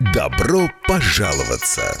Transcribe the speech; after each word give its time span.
Добро 0.00 0.70
пожаловаться! 0.86 2.00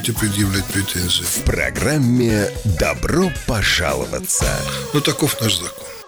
предъявлять 0.09 0.65
претензии? 0.65 1.23
В 1.23 1.43
программе 1.43 2.49
«Добро 2.79 3.31
пожаловаться». 3.45 4.45
Ну, 4.93 5.01
таков 5.01 5.39
наш 5.39 5.59
закон. 5.59 6.00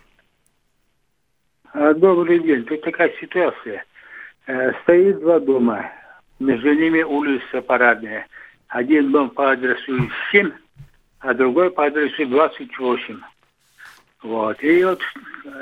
Добрый 1.73 2.39
день. 2.43 2.63
Тут 2.65 2.81
такая 2.81 3.11
ситуация. 3.21 3.83
Стоит 4.83 5.19
два 5.21 5.39
дома. 5.39 5.89
Между 6.39 6.73
ними 6.73 7.01
улица 7.01 7.61
парадная. 7.61 8.27
Один 8.69 9.11
дом 9.11 9.29
по 9.29 9.51
адресу 9.51 10.09
7, 10.31 10.51
а 11.19 11.33
другой 11.33 11.69
по 11.69 11.85
адресу 11.85 12.25
28. 12.25 13.19
Вот. 14.23 14.63
И 14.63 14.83
вот 14.83 15.01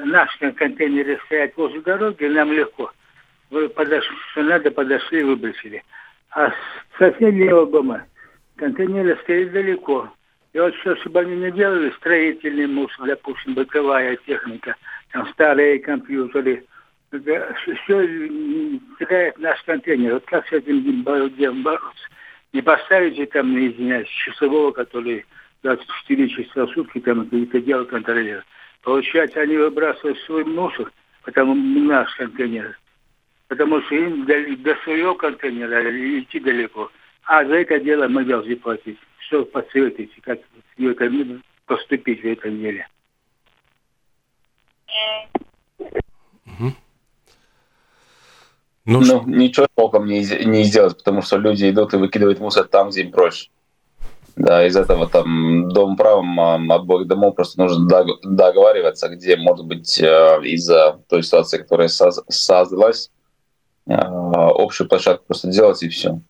наши 0.05 0.51
контейнеры 0.51 1.19
стоят 1.25 1.55
возле 1.57 1.81
дороги, 1.81 2.25
нам 2.25 2.51
легко. 2.51 2.91
Вы 3.49 3.69
подошли, 3.69 4.15
что 4.31 4.43
надо, 4.43 4.71
подошли, 4.71 5.23
выбросили. 5.23 5.83
А 6.31 6.49
с 6.49 6.53
соседнего 6.99 7.65
дома 7.65 8.05
контейнеры 8.57 9.17
стоят 9.23 9.51
далеко. 9.51 10.11
И 10.53 10.59
вот 10.59 10.75
что 10.75 11.09
бы 11.09 11.19
они 11.19 11.35
не 11.37 11.51
делали, 11.51 11.91
строительный 11.97 12.67
мусор, 12.67 13.05
допустим, 13.05 13.53
бытовая 13.53 14.15
техника, 14.17 14.75
там 15.11 15.27
старые 15.29 15.79
компьютеры, 15.79 16.65
все 17.09 18.07
теряет 18.99 19.37
наш 19.39 19.61
контейнер. 19.63 20.15
Вот 20.15 20.25
как 20.25 20.47
с 20.47 20.51
этим 20.51 21.03
бороться? 21.03 22.07
Не 22.53 22.61
поставите 22.61 23.25
там, 23.27 23.57
извиняюсь, 23.57 24.07
часового, 24.07 24.71
который 24.71 25.25
24 25.63 26.29
часа 26.29 26.65
в 26.65 26.71
сутки 26.71 26.99
там 26.99 27.21
это 27.21 27.61
дело 27.61 27.85
контролирует. 27.85 28.45
Получается, 28.83 29.41
они 29.41 29.57
выбрасывают 29.57 30.17
свой 30.19 30.45
мусор, 30.45 30.91
потому 31.23 31.55
наш 31.55 32.13
контейнер. 32.15 32.77
Потому 33.47 33.81
что 33.81 33.95
им 33.95 34.25
до, 34.25 34.55
до 34.57 34.75
своего 34.83 35.15
контейнера 35.15 35.89
идти 36.19 36.39
далеко. 36.39 36.91
А 37.23 37.45
за 37.45 37.55
это 37.55 37.79
дело 37.79 38.07
мы 38.07 38.23
должны 38.23 38.55
платить. 38.55 38.97
Что 39.27 39.43
посоветуете, 39.45 40.13
как 40.21 40.39
в 40.77 40.87
этом, 40.87 41.43
поступить 41.65 42.21
в 42.21 42.25
этом 42.25 42.57
деле? 42.59 42.87
Ну, 48.87 49.01
Ну, 49.01 49.23
ничего 49.27 49.67
толком 49.75 50.05
не, 50.05 50.21
не 50.45 50.63
сделать, 50.63 50.97
потому 50.97 51.21
что 51.21 51.37
люди 51.37 51.69
идут 51.69 51.93
и 51.93 51.97
выкидывают 51.97 52.39
мусор 52.39 52.67
там, 52.67 52.89
где 52.89 53.01
им 53.01 53.11
проще. 53.11 53.49
Да, 54.37 54.65
из 54.65 54.77
этого 54.77 55.09
там 55.09 55.67
дом 55.69 55.97
правом 55.97 56.39
а, 56.39 56.55
обоих 56.75 57.07
домов 57.07 57.35
просто 57.35 57.59
нужно 57.59 57.85
дог- 57.85 58.21
договариваться, 58.23 59.09
где, 59.09 59.35
может 59.35 59.65
быть, 59.65 59.99
э, 59.99 60.39
из-за 60.43 60.99
той 61.09 61.23
ситуации, 61.23 61.57
которая 61.57 61.87
соз- 61.89 62.23
создалась, 62.29 63.09
э, 63.87 63.93
общую 63.95 64.87
площадку 64.87 65.25
просто 65.27 65.49
делать 65.49 65.83
и 65.83 65.89
все. 65.89 66.21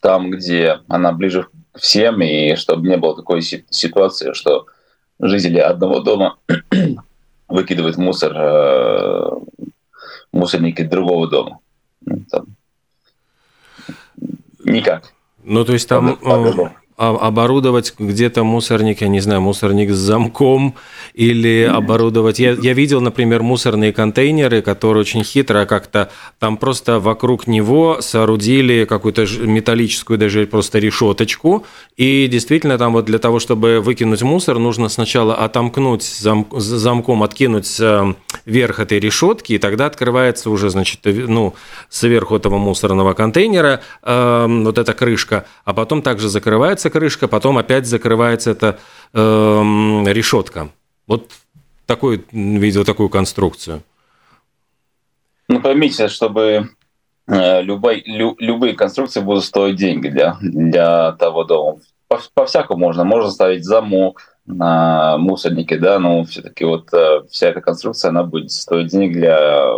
Там, 0.00 0.30
где 0.30 0.78
она 0.88 1.12
ближе 1.12 1.48
всем, 1.74 2.22
и 2.22 2.54
чтобы 2.54 2.88
не 2.88 2.96
было 2.96 3.14
такой 3.14 3.42
си- 3.42 3.66
ситуации, 3.68 4.32
что 4.32 4.66
жители 5.18 5.58
одного 5.58 6.00
дома 6.00 6.38
выкидывают 7.48 7.98
мусор 7.98 8.32
э, 8.34 9.30
мусорники 10.32 10.82
другого 10.82 11.28
дома. 11.28 11.58
Ну, 12.00 12.24
там. 12.30 12.46
Никак. 14.64 15.12
Ну, 15.42 15.64
то 15.64 15.72
есть 15.72 15.88
там 15.88 16.18
оборудовать 17.00 17.94
где-то 17.98 18.44
мусорник, 18.44 19.00
я 19.00 19.08
не 19.08 19.20
знаю, 19.20 19.40
мусорник 19.40 19.90
с 19.90 19.96
замком 19.96 20.74
или 21.14 21.62
оборудовать... 21.62 22.38
Я, 22.38 22.52
я 22.52 22.74
видел, 22.74 23.00
например, 23.00 23.42
мусорные 23.42 23.92
контейнеры, 23.92 24.60
которые 24.60 25.00
очень 25.00 25.24
хитро 25.24 25.64
как-то 25.64 26.10
там 26.38 26.58
просто 26.58 27.00
вокруг 27.00 27.46
него 27.46 27.98
соорудили 28.00 28.84
какую-то 28.84 29.24
металлическую 29.40 30.18
даже 30.18 30.46
просто 30.46 30.78
решеточку, 30.78 31.64
и 31.96 32.28
действительно 32.30 32.76
там 32.76 32.92
вот 32.92 33.06
для 33.06 33.18
того, 33.18 33.38
чтобы 33.38 33.80
выкинуть 33.80 34.22
мусор, 34.22 34.58
нужно 34.58 34.90
сначала 34.90 35.34
отомкнуть 35.34 36.02
зам- 36.02 36.46
замком, 36.52 37.22
откинуть 37.22 37.80
верх 38.44 38.78
этой 38.78 39.00
решетки, 39.00 39.54
и 39.54 39.58
тогда 39.58 39.86
открывается 39.86 40.50
уже, 40.50 40.68
значит, 40.70 41.00
э, 41.04 41.12
ну, 41.12 41.54
сверху 41.88 42.36
этого 42.36 42.58
мусорного 42.58 43.14
контейнера 43.14 43.80
э, 44.02 44.46
вот 44.48 44.76
эта 44.76 44.92
крышка, 44.92 45.46
а 45.64 45.72
потом 45.72 46.02
также 46.02 46.28
закрывается 46.28 46.89
крышка, 46.90 47.28
потом 47.28 47.58
опять 47.58 47.86
закрывается 47.86 48.50
эта 48.50 48.78
э, 49.12 49.18
решетка. 49.18 50.68
Вот 51.06 51.30
такой, 51.86 52.24
видел 52.32 52.84
такую 52.84 53.08
конструкцию. 53.08 53.82
Ну, 55.48 55.60
поймите, 55.60 56.08
чтобы 56.08 56.68
э, 57.26 57.62
любой, 57.62 58.02
лю- 58.06 58.36
любые 58.38 58.74
конструкции 58.74 59.20
будут 59.20 59.44
стоить 59.44 59.76
деньги 59.76 60.08
для, 60.08 60.36
для 60.40 61.12
того 61.12 61.44
дома. 61.44 61.80
По- 62.08 62.20
По-всякому 62.34 62.78
можно. 62.78 63.04
Можно 63.04 63.30
ставить 63.30 63.64
замок 63.64 64.36
на 64.46 65.16
мусорнике, 65.18 65.78
да, 65.78 65.98
но 65.98 66.24
все-таки 66.24 66.64
вот 66.64 66.92
э, 66.92 67.22
вся 67.30 67.48
эта 67.48 67.60
конструкция, 67.60 68.10
она 68.10 68.22
будет 68.22 68.50
стоить 68.50 68.90
денег 68.90 69.12
для 69.12 69.74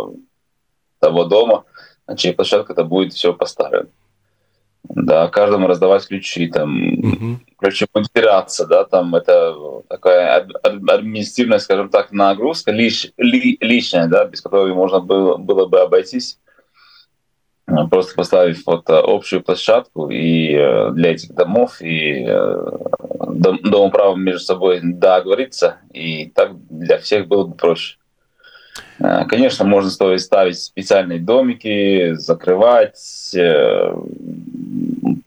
того 0.99 1.25
дома, 1.25 1.63
на 2.07 2.15
чьей 2.15 2.33
площадке 2.33 2.73
это 2.73 2.83
будет 2.83 3.13
все 3.13 3.33
поставлено. 3.33 3.89
Да, 4.89 5.27
каждому 5.29 5.67
раздавать 5.67 6.07
ключи, 6.07 6.47
там, 6.49 6.71
Мгм. 6.75 7.41
короче, 7.57 7.87
модификация, 7.93 8.67
да, 8.67 8.83
там 8.83 9.15
это 9.15 9.55
такая 9.87 10.37
ад- 10.37 10.55
ад- 10.61 10.89
административная, 10.89 11.59
скажем 11.59 11.89
так, 11.89 12.11
нагрузка 12.11 12.71
лиш, 12.71 13.11
ли- 13.17 13.57
лишняя, 13.61 14.07
да, 14.07 14.25
без 14.25 14.41
которой 14.41 14.73
можно 14.73 14.99
было, 14.99 15.37
было 15.37 15.67
бы 15.67 15.79
обойтись, 15.79 16.37
просто 17.89 18.13
поставив 18.15 18.65
вот 18.65 18.89
э, 18.89 18.93
общую 18.93 19.41
площадку 19.41 20.09
и 20.09 20.53
э, 20.53 20.91
для 20.91 21.11
этих 21.13 21.33
домов, 21.33 21.81
и 21.81 22.25
э, 22.27 22.77
дом, 23.29 23.59
домоправом 23.63 24.21
между 24.21 24.41
собой 24.41 24.81
договориться, 24.83 25.77
и 25.93 26.25
так 26.25 26.51
для 26.69 26.97
всех 26.97 27.27
было 27.27 27.45
бы 27.45 27.55
проще. 27.55 27.97
Конечно, 28.99 29.65
можно 29.65 29.89
стоит 29.89 30.21
ставить 30.21 30.59
специальные 30.59 31.19
домики, 31.19 32.13
закрывать 32.13 33.33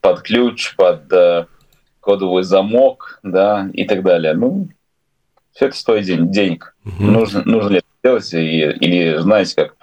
под 0.07 0.21
ключ, 0.21 0.73
под 0.77 1.11
э, 1.11 1.47
кодовый 1.99 2.43
замок, 2.43 3.19
да, 3.23 3.69
и 3.73 3.83
так 3.83 4.03
далее. 4.03 4.33
Ну, 4.33 4.69
все 5.51 5.65
это 5.65 5.75
стоит 5.75 6.05
день, 6.05 6.31
денег. 6.31 6.77
Угу. 6.85 7.03
Нужно, 7.03 7.41
нужно 7.43 7.69
ли 7.69 7.77
это 7.79 7.87
делать? 8.01 8.33
И, 8.33 8.61
или, 8.61 9.17
знаете, 9.17 9.55
как 9.55 9.75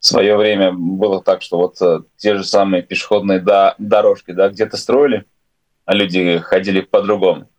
в 0.00 0.06
свое 0.06 0.38
время 0.38 0.72
было 0.72 1.22
так, 1.22 1.42
что 1.42 1.58
вот 1.58 2.06
те 2.16 2.36
же 2.36 2.44
самые 2.44 2.82
пешеходные 2.82 3.40
до, 3.40 3.74
дорожки, 3.76 4.30
да, 4.30 4.48
где-то 4.48 4.78
строили, 4.78 5.26
а 5.84 5.94
люди 5.94 6.38
ходили 6.38 6.80
по-другому. 6.80 7.50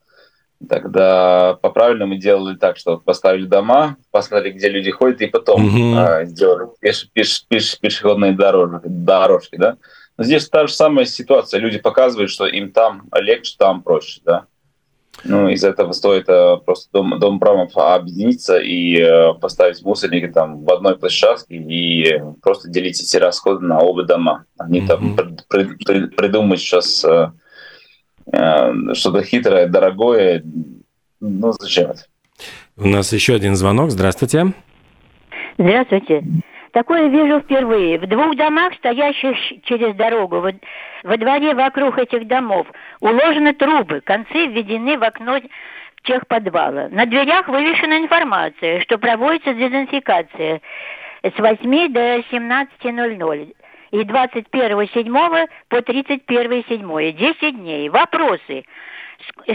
Тогда 0.68 1.60
по-правильному 1.62 2.16
делали 2.16 2.58
так, 2.58 2.78
что 2.78 2.98
поставили 2.98 3.46
дома, 3.46 3.98
посмотрели, 4.10 4.54
где 4.54 4.70
люди 4.70 4.90
ходят, 4.90 5.22
и 5.22 5.28
потом 5.28 5.68
угу. 5.68 5.96
а, 5.96 6.26
сделали 6.26 6.70
пеш, 6.80 7.08
пеш, 7.14 7.46
пеш, 7.48 7.80
пешеходные 7.80 8.32
дорожки, 8.32 8.88
дорожки, 8.88 9.58
да. 9.58 9.78
Здесь 10.24 10.50
та 10.50 10.68
же 10.68 10.74
самая 10.74 11.06
ситуация. 11.06 11.60
Люди 11.60 11.78
показывают, 11.78 12.30
что 12.30 12.46
им 12.46 12.72
там 12.72 13.10
легче, 13.14 13.56
там 13.58 13.82
проще, 13.82 14.22
да. 14.26 14.46
Ну, 15.26 15.50
из 15.50 15.66
этого 15.66 15.92
стоит 15.92 16.30
э, 16.30 16.58
просто 16.66 16.90
дом, 16.94 17.20
дом 17.20 17.40
правом 17.40 17.68
объединиться 17.76 18.58
и 18.58 19.02
э, 19.02 19.34
поставить 19.34 19.84
мусорники 19.84 20.28
там 20.28 20.64
в 20.64 20.72
одной 20.72 20.98
площадке 20.98 21.56
и 21.56 22.22
просто 22.42 22.70
делить 22.70 23.02
эти 23.02 23.18
расходы 23.18 23.66
на 23.66 23.80
оба 23.80 24.04
дома. 24.04 24.46
Они 24.58 24.80
mm-hmm. 24.80 24.88
там 24.88 25.38
при, 25.50 25.64
при, 25.84 26.06
придумают 26.08 26.62
сейчас 26.62 27.04
э, 27.04 27.32
Э, 28.32 28.94
что-то 28.94 29.24
хитрое, 29.24 29.68
дорогое. 29.68 30.44
Ну, 31.20 31.52
зачем 31.60 31.92
это? 31.92 32.02
У 32.78 32.88
нас 32.88 33.12
еще 33.12 33.36
один 33.36 33.56
звонок. 33.56 33.92
Здравствуйте. 33.92 34.54
Здравствуйте. 35.58 36.24
Такое 36.72 37.08
вижу 37.08 37.40
впервые. 37.40 37.98
В 37.98 38.08
двух 38.08 38.36
домах, 38.36 38.74
стоящих 38.76 39.36
через 39.64 39.96
дорогу, 39.96 40.44
во 41.04 41.18
дворе 41.18 41.54
вокруг 41.54 41.98
этих 41.98 42.28
домов, 42.28 42.68
уложены 43.00 43.54
трубы, 43.54 44.02
концы 44.02 44.48
введены 44.48 44.98
в 44.98 45.04
окно 45.04 45.40
техподвала. 46.04 46.88
На 46.92 47.06
дверях 47.06 47.48
вывешена 47.48 47.98
информация, 47.98 48.82
что 48.82 48.98
проводится 48.98 49.54
дезинфекция 49.54 50.62
с 51.24 51.38
8 51.38 51.94
до 51.94 52.20
17.00 52.20 53.56
и 53.92 53.98
21.07 53.98 55.48
по 55.70 55.76
31.07. 55.76 57.12
10 57.12 57.58
дней. 57.58 57.90
Вопросы. 57.90 58.64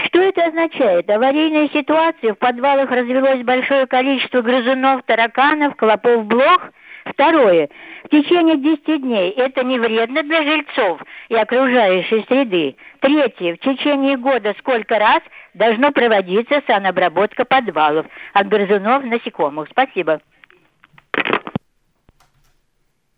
Что 0.06 0.20
это 0.20 0.44
означает? 0.44 1.08
Аварийная 1.08 1.69
ситуация, 1.69 2.34
в 2.34 2.38
подвалах 2.38 2.90
развелось 2.90 3.43
большое 3.44 3.87
количество 3.87 4.43
грызунов, 4.43 5.02
тараканов, 5.05 5.76
клопов, 5.76 6.26
блох. 6.26 6.70
Второе. 7.04 7.68
В 8.04 8.08
течение 8.08 8.56
10 8.56 9.02
дней 9.02 9.30
это 9.30 9.62
не 9.62 9.78
вредно 9.78 10.22
для 10.22 10.42
жильцов 10.42 11.02
и 11.28 11.34
окружающей 11.34 12.24
среды. 12.28 12.76
Третье. 13.00 13.56
В 13.56 13.58
течение 13.58 14.16
года 14.16 14.54
сколько 14.58 14.98
раз 14.98 15.22
должно 15.52 15.92
проводиться 15.92 16.62
санобработка 16.66 17.44
подвалов 17.44 18.06
от 18.32 18.48
грызунов 18.48 19.04
насекомых? 19.04 19.68
Спасибо. 19.70 20.20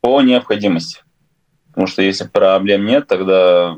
По 0.01 0.21
необходимости. 0.21 1.03
Потому 1.69 1.87
что 1.87 2.03
если 2.03 2.27
проблем 2.27 2.87
нет, 2.87 3.07
тогда 3.07 3.77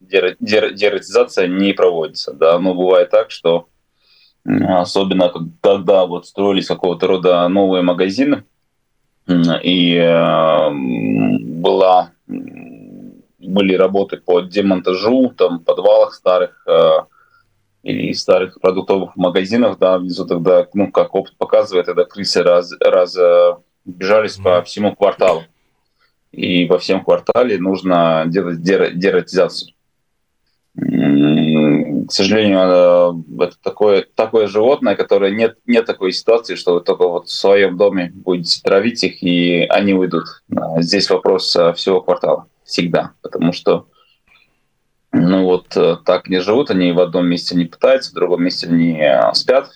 дератизация 0.00 1.48
не 1.48 1.74
проводится. 1.74 2.32
Да? 2.32 2.58
Но 2.58 2.74
бывает 2.74 3.10
так, 3.10 3.30
что 3.30 3.68
особенно 4.44 5.30
когда 5.60 6.06
вот 6.06 6.26
строились 6.26 6.66
какого-то 6.66 7.06
рода 7.06 7.46
новые 7.48 7.82
магазины, 7.82 8.44
и 9.28 9.94
э, 9.94 10.70
была, 10.70 12.12
были 12.26 13.74
работы 13.74 14.16
по 14.16 14.40
демонтажу 14.40 15.34
там, 15.36 15.58
в 15.58 15.64
подвалах 15.64 16.14
старых 16.14 16.64
э, 16.66 16.90
или 17.82 18.12
старых 18.12 18.58
продуктовых 18.60 19.16
магазинов, 19.16 19.78
да, 19.78 19.98
внизу 19.98 20.26
тогда, 20.26 20.66
ну, 20.72 20.90
как 20.90 21.14
опыт 21.14 21.36
показывает, 21.36 21.86
тогда 21.86 22.04
крысы 22.04 22.42
раз, 22.42 22.72
раз 22.80 23.16
э, 23.16 23.56
бежались 23.84 24.36
по 24.36 24.62
всему 24.62 24.94
кварталу 24.96 25.42
и 26.32 26.66
во 26.66 26.78
всем 26.78 27.04
квартале 27.04 27.58
нужно 27.58 28.24
делать 28.26 28.62
дератизацию. 28.62 29.72
К 32.08 32.12
сожалению, 32.12 33.24
э, 33.38 33.44
это 33.44 33.56
такое, 33.62 34.06
такое 34.14 34.46
животное, 34.46 34.96
которое 34.96 35.30
нет, 35.30 35.58
нет 35.66 35.84
такой 35.84 36.12
ситуации, 36.12 36.54
что 36.54 36.74
вы 36.74 36.80
только 36.80 37.06
вот 37.06 37.28
в 37.28 37.32
своем 37.32 37.76
доме 37.76 38.10
будете 38.14 38.62
травить 38.62 39.04
их, 39.04 39.22
и 39.22 39.66
они 39.68 39.92
уйдут. 39.92 40.24
Здесь 40.78 41.10
вопрос 41.10 41.54
э, 41.54 41.74
всего 41.74 42.00
квартала 42.00 42.46
всегда, 42.64 43.12
потому 43.20 43.52
что 43.52 43.88
ну 45.12 45.44
вот 45.44 45.76
э, 45.76 45.96
так 46.04 46.28
не 46.28 46.40
живут, 46.40 46.70
они 46.70 46.92
в 46.92 47.00
одном 47.00 47.26
месте 47.26 47.54
не 47.54 47.66
пытаются, 47.66 48.10
в 48.10 48.14
другом 48.14 48.42
месте 48.42 48.68
не 48.68 49.30
спят. 49.34 49.70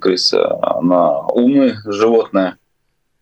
Крыса, 0.00 0.56
она 0.62 1.20
умное 1.26 1.78
животное– 1.84 2.56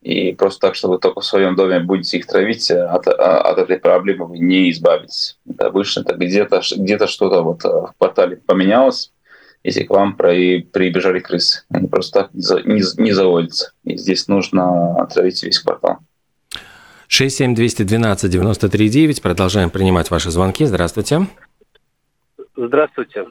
и 0.07 0.33
просто 0.35 0.69
так, 0.69 0.77
что 0.77 0.89
вы 0.89 0.99
только 0.99 1.21
в 1.21 1.25
своем 1.25 1.57
доме 1.57 1.81
будете 1.81 2.19
их 2.19 2.27
травить, 2.27 2.71
э, 2.71 2.81
от, 2.81 3.09
э, 3.09 3.11
от 3.11 3.59
этой 3.59 3.77
проблемы 3.77 4.27
вы 4.27 4.39
не 4.39 4.71
избавитесь. 4.71 5.37
Это 5.51 5.67
обычно 5.67 6.03
это 6.03 6.15
где-то 6.15 6.61
где 6.77 7.05
что-то 7.09 7.43
вот 7.43 7.65
э, 7.65 7.69
в 7.69 7.93
квартале 7.99 8.37
поменялось, 8.37 9.13
если 9.65 9.83
к 9.83 9.91
вам 9.91 10.17
при, 10.17 10.63
прибежали 10.63 11.19
крысы. 11.19 11.65
Они 11.71 11.89
просто 11.89 12.23
так 12.23 12.33
не, 12.35 12.83
не 13.03 13.11
заводятся. 13.11 13.73
И 13.83 13.97
здесь 13.97 14.29
нужно 14.29 15.09
травить 15.13 15.43
весь 15.43 15.59
квартал. 15.59 15.99
67212-93-9. 17.09 19.21
Продолжаем 19.21 19.71
принимать 19.71 20.13
ваши 20.13 20.31
звонки. 20.31 20.67
Здравствуйте. 20.67 21.27
Здравствуйте. 22.57 23.27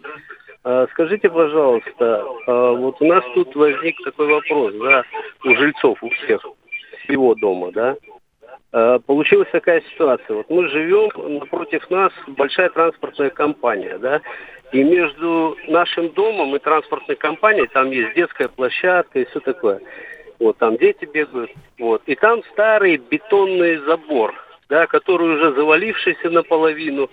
А, 0.66 0.88
скажите, 0.92 1.30
пожалуйста, 1.30 2.26
а, 2.48 2.74
вот 2.74 2.98
у 3.00 3.06
нас 3.06 3.24
тут 3.34 3.56
возник 3.56 3.96
такой 4.04 4.28
вопрос, 4.28 4.74
да, 4.82 5.06
у 5.46 5.56
жильцов, 5.56 6.04
у 6.04 6.10
всех 6.10 6.46
его 7.10 7.36
дома, 7.36 7.72
да. 7.72 7.96
Э, 8.72 9.00
получилась 9.06 9.48
такая 9.52 9.82
ситуация. 9.92 10.36
Вот 10.36 10.50
мы 10.50 10.68
живем, 10.68 11.10
напротив 11.40 11.90
нас 11.90 12.12
большая 12.28 12.70
транспортная 12.70 13.30
компания, 13.30 13.98
да, 13.98 14.22
и 14.74 14.84
между 14.84 15.56
нашим 15.68 16.10
домом 16.10 16.56
и 16.56 16.60
транспортной 16.60 17.16
компанией 17.16 17.68
там 17.68 17.90
есть 17.92 18.14
детская 18.16 18.50
площадка 18.50 19.20
и 19.20 19.26
все 19.26 19.40
такое. 19.40 19.80
Вот, 20.40 20.58
там 20.58 20.78
дети 20.78 21.06
бегают, 21.06 21.52
вот. 21.80 22.02
И 22.08 22.16
там 22.16 22.44
старый 22.52 22.98
бетонный 22.98 23.78
забор, 23.78 24.36
да, 24.68 24.88
который 24.88 25.36
уже 25.36 25.54
завалившийся 25.54 26.30
наполовину. 26.30 27.10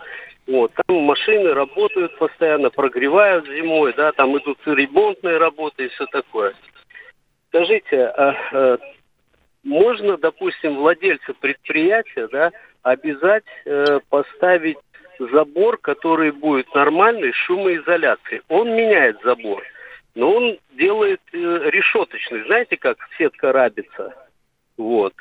Вот, 0.49 0.73
там 0.75 0.97
машины 1.03 1.55
работают 1.55 2.19
постоянно, 2.19 2.71
прогревают 2.71 3.47
зимой, 3.47 3.95
да, 3.97 4.11
там 4.11 4.37
идут 4.37 4.59
ремонтные 4.67 5.37
работы 5.37 5.85
и 5.85 5.89
все 5.91 6.07
такое. 6.07 6.55
Скажите, 7.51 8.07
а, 8.07 8.35
а 8.51 8.79
можно, 9.65 10.17
допустим, 10.17 10.77
владельца 10.77 11.35
предприятия 11.35 12.29
да, 12.29 12.53
обязать 12.83 13.45
э, 13.65 14.01
поставить 14.09 14.79
забор, 15.19 15.79
который 15.79 16.33
будет 16.33 16.73
нормальной 16.75 17.33
шумоизоляции. 17.33 18.43
Он 18.49 18.71
меняет 18.75 19.19
забор, 19.23 19.63
но 20.15 20.35
он 20.35 20.59
делает 20.73 21.21
э, 21.33 21.37
решеточный. 21.37 22.45
Знаете, 22.45 22.77
как 22.77 22.99
сетка 23.19 23.53
рабится? 23.53 24.15
Вот. 24.77 25.15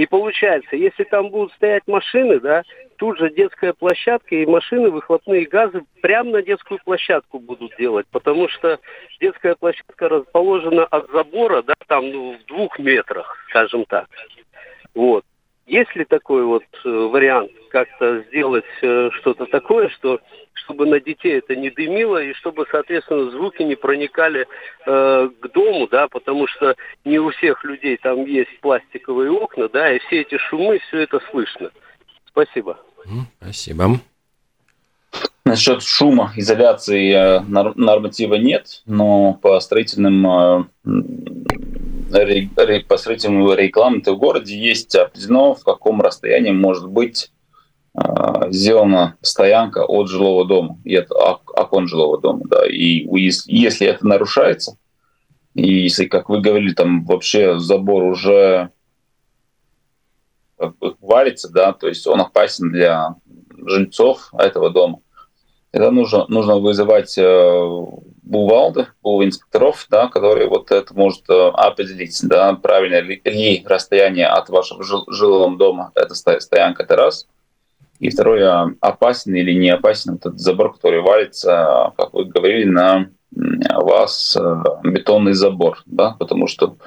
И 0.00 0.06
получается, 0.06 0.76
если 0.76 1.04
там 1.04 1.28
будут 1.28 1.52
стоять 1.52 1.86
машины, 1.86 2.40
да, 2.40 2.62
тут 2.96 3.18
же 3.18 3.28
детская 3.28 3.74
площадка 3.74 4.34
и 4.34 4.46
машины, 4.46 4.88
выхлопные 4.88 5.44
газы 5.44 5.82
прямо 6.00 6.30
на 6.30 6.42
детскую 6.42 6.80
площадку 6.82 7.38
будут 7.38 7.76
делать, 7.76 8.06
потому 8.10 8.48
что 8.48 8.80
детская 9.20 9.56
площадка 9.56 10.08
расположена 10.08 10.86
от 10.86 11.10
забора, 11.10 11.60
да, 11.60 11.74
там 11.86 12.10
ну, 12.10 12.38
в 12.38 12.46
двух 12.46 12.78
метрах, 12.78 13.44
скажем 13.50 13.84
так. 13.84 14.08
Вот. 14.94 15.22
Есть 15.66 15.94
ли 15.94 16.06
такой 16.06 16.44
вот 16.44 16.64
э, 16.82 16.88
вариант 16.88 17.52
как-то 17.70 18.22
сделать 18.28 18.64
э, 18.82 19.10
что-то 19.20 19.46
такое, 19.46 19.88
что 19.88 20.20
чтобы 20.52 20.86
на 20.86 21.00
детей 21.00 21.38
это 21.38 21.56
не 21.56 21.70
дымило 21.70 22.22
и 22.22 22.32
чтобы, 22.34 22.66
соответственно, 22.70 23.30
звуки 23.30 23.62
не 23.62 23.74
проникали 23.74 24.46
э, 24.86 25.30
к 25.40 25.52
дому, 25.52 25.88
да, 25.88 26.08
потому 26.08 26.46
что 26.46 26.76
не 27.04 27.18
у 27.18 27.30
всех 27.30 27.64
людей 27.64 27.96
там 27.96 28.24
есть 28.24 28.60
пластиковые 28.60 29.30
окна, 29.30 29.68
да, 29.68 29.92
и 29.92 29.98
все 30.00 30.20
эти 30.20 30.38
шумы, 30.38 30.78
все 30.88 31.00
это 31.00 31.20
слышно. 31.30 31.70
Спасибо. 32.26 32.78
Спасибо. 33.40 33.98
Насчет 35.44 35.82
шума, 35.82 36.32
изоляции 36.36 37.12
э, 37.12 37.40
норматива 37.40 38.34
нет, 38.34 38.82
но 38.86 39.34
по 39.34 39.58
строительным 39.58 40.26
э, 40.26 40.64
по 42.88 42.96
строительным 42.96 43.52
рекламам 43.54 44.02
в 44.02 44.16
городе 44.16 44.56
есть 44.56 44.94
определено, 44.94 45.54
в 45.54 45.64
каком 45.64 46.00
расстоянии 46.00 46.52
может 46.52 46.88
быть 46.88 47.30
сделана 48.50 49.16
стоянка 49.20 49.84
от 49.84 50.08
жилого 50.08 50.46
дома 50.46 50.78
и 50.84 50.94
от 50.96 51.10
окон 51.10 51.88
жилого 51.88 52.20
дома. 52.20 52.42
Да. 52.44 52.66
И 52.66 53.06
если 53.46 53.86
это 53.86 54.06
нарушается, 54.06 54.76
И 55.54 55.82
если, 55.82 56.06
как 56.06 56.28
вы 56.28 56.40
говорили, 56.40 56.72
там 56.72 57.04
вообще 57.04 57.58
забор 57.58 58.04
уже 58.04 58.70
валится, 61.00 61.50
да, 61.50 61.72
то 61.72 61.88
есть 61.88 62.06
он 62.06 62.20
опасен 62.20 62.70
для 62.70 63.16
жильцов 63.66 64.32
этого 64.38 64.70
дома, 64.70 65.00
тогда 65.70 65.90
нужно, 65.90 66.26
нужно 66.28 66.58
вызывать 66.58 67.16
э, 67.18 67.68
бувалды, 68.22 68.88
инспекторов, 69.02 69.86
да, 69.90 70.08
которые 70.08 70.48
вот 70.48 70.70
это 70.70 70.94
может 70.94 71.28
э, 71.30 71.48
определить, 71.54 72.18
да, 72.22 72.54
правильно 72.54 73.00
ли, 73.00 73.20
ли 73.24 73.64
расстояние 73.66 74.26
от 74.26 74.48
вашего 74.50 74.82
жил, 74.82 75.04
жилого 75.08 75.56
дома, 75.56 75.92
это 75.94 76.14
стоянка, 76.14 76.82
это 76.82 76.96
раз. 76.96 77.26
И 78.00 78.08
второе, 78.08 78.74
опасен 78.80 79.34
или 79.34 79.52
не 79.52 79.70
опасен 79.70 80.14
этот 80.14 80.40
забор, 80.40 80.72
который 80.72 81.02
валится, 81.02 81.92
как 81.96 82.14
вы 82.14 82.24
говорили, 82.24 82.64
на 82.64 83.10
вас 83.30 84.36
э, 84.40 84.62
бетонный 84.82 85.34
забор, 85.34 85.82
да, 85.86 86.16
потому 86.18 86.46
что 86.46 86.78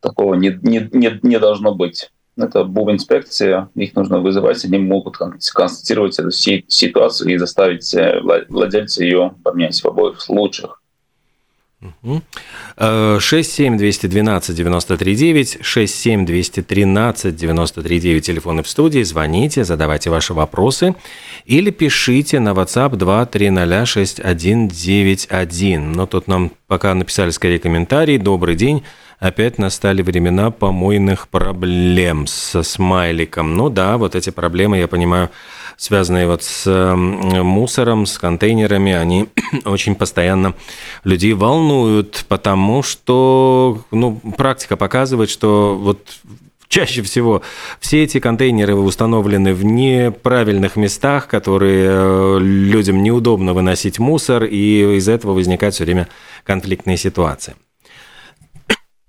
такого 0.00 0.34
не, 0.34 0.58
не, 0.62 0.88
не, 0.92 1.20
не 1.22 1.38
должно 1.38 1.74
быть. 1.74 2.10
Это 2.36 2.62
инспекция, 2.62 3.68
их 3.74 3.94
нужно 3.94 4.20
вызывать, 4.20 4.64
они 4.64 4.78
могут 4.78 5.16
констатировать 5.16 6.18
эту 6.18 6.30
ситуацию 6.30 7.34
и 7.34 7.36
заставить 7.36 7.92
э, 7.94 8.20
владельца 8.48 9.04
ее 9.04 9.34
поменять 9.44 9.80
в 9.80 9.86
обоих 9.86 10.20
случаях. 10.20 10.77
67212-93-9, 12.76 15.62
67213-93-9, 15.62 18.20
телефоны 18.20 18.62
в 18.62 18.68
студии, 18.68 19.02
звоните, 19.04 19.64
задавайте 19.64 20.10
ваши 20.10 20.34
вопросы 20.34 20.94
или 21.46 21.70
пишите 21.70 22.40
на 22.40 22.50
WhatsApp 22.50 22.96
2306191. 22.96 25.78
Но 25.78 26.06
тут 26.06 26.26
нам 26.26 26.50
пока 26.66 26.92
написали 26.94 27.30
скорее 27.30 27.60
комментарий. 27.60 28.18
Добрый 28.18 28.56
день 28.56 28.82
опять 29.18 29.58
настали 29.58 30.02
времена 30.02 30.50
помойных 30.50 31.28
проблем 31.28 32.26
со 32.26 32.62
смайликом. 32.62 33.56
Ну 33.56 33.68
да, 33.68 33.98
вот 33.98 34.14
эти 34.14 34.30
проблемы, 34.30 34.78
я 34.78 34.88
понимаю, 34.88 35.30
связанные 35.76 36.26
вот 36.26 36.42
с 36.42 36.94
мусором, 36.94 38.06
с 38.06 38.18
контейнерами, 38.18 38.92
они 38.92 39.28
очень 39.64 39.94
постоянно 39.94 40.54
людей 41.04 41.32
волнуют, 41.34 42.24
потому 42.28 42.82
что 42.82 43.84
ну, 43.90 44.20
практика 44.36 44.76
показывает, 44.76 45.30
что 45.30 45.76
вот 45.80 46.00
чаще 46.68 47.02
всего 47.02 47.42
все 47.80 48.04
эти 48.04 48.20
контейнеры 48.20 48.74
установлены 48.74 49.54
в 49.54 49.64
неправильных 49.64 50.76
местах, 50.76 51.26
которые 51.26 51.88
э, 51.90 52.38
людям 52.40 53.02
неудобно 53.02 53.54
выносить 53.54 53.98
мусор, 53.98 54.44
и 54.44 54.96
из-за 54.96 55.12
этого 55.12 55.32
возникают 55.32 55.74
все 55.74 55.84
время 55.84 56.08
конфликтные 56.44 56.96
ситуации. 56.96 57.54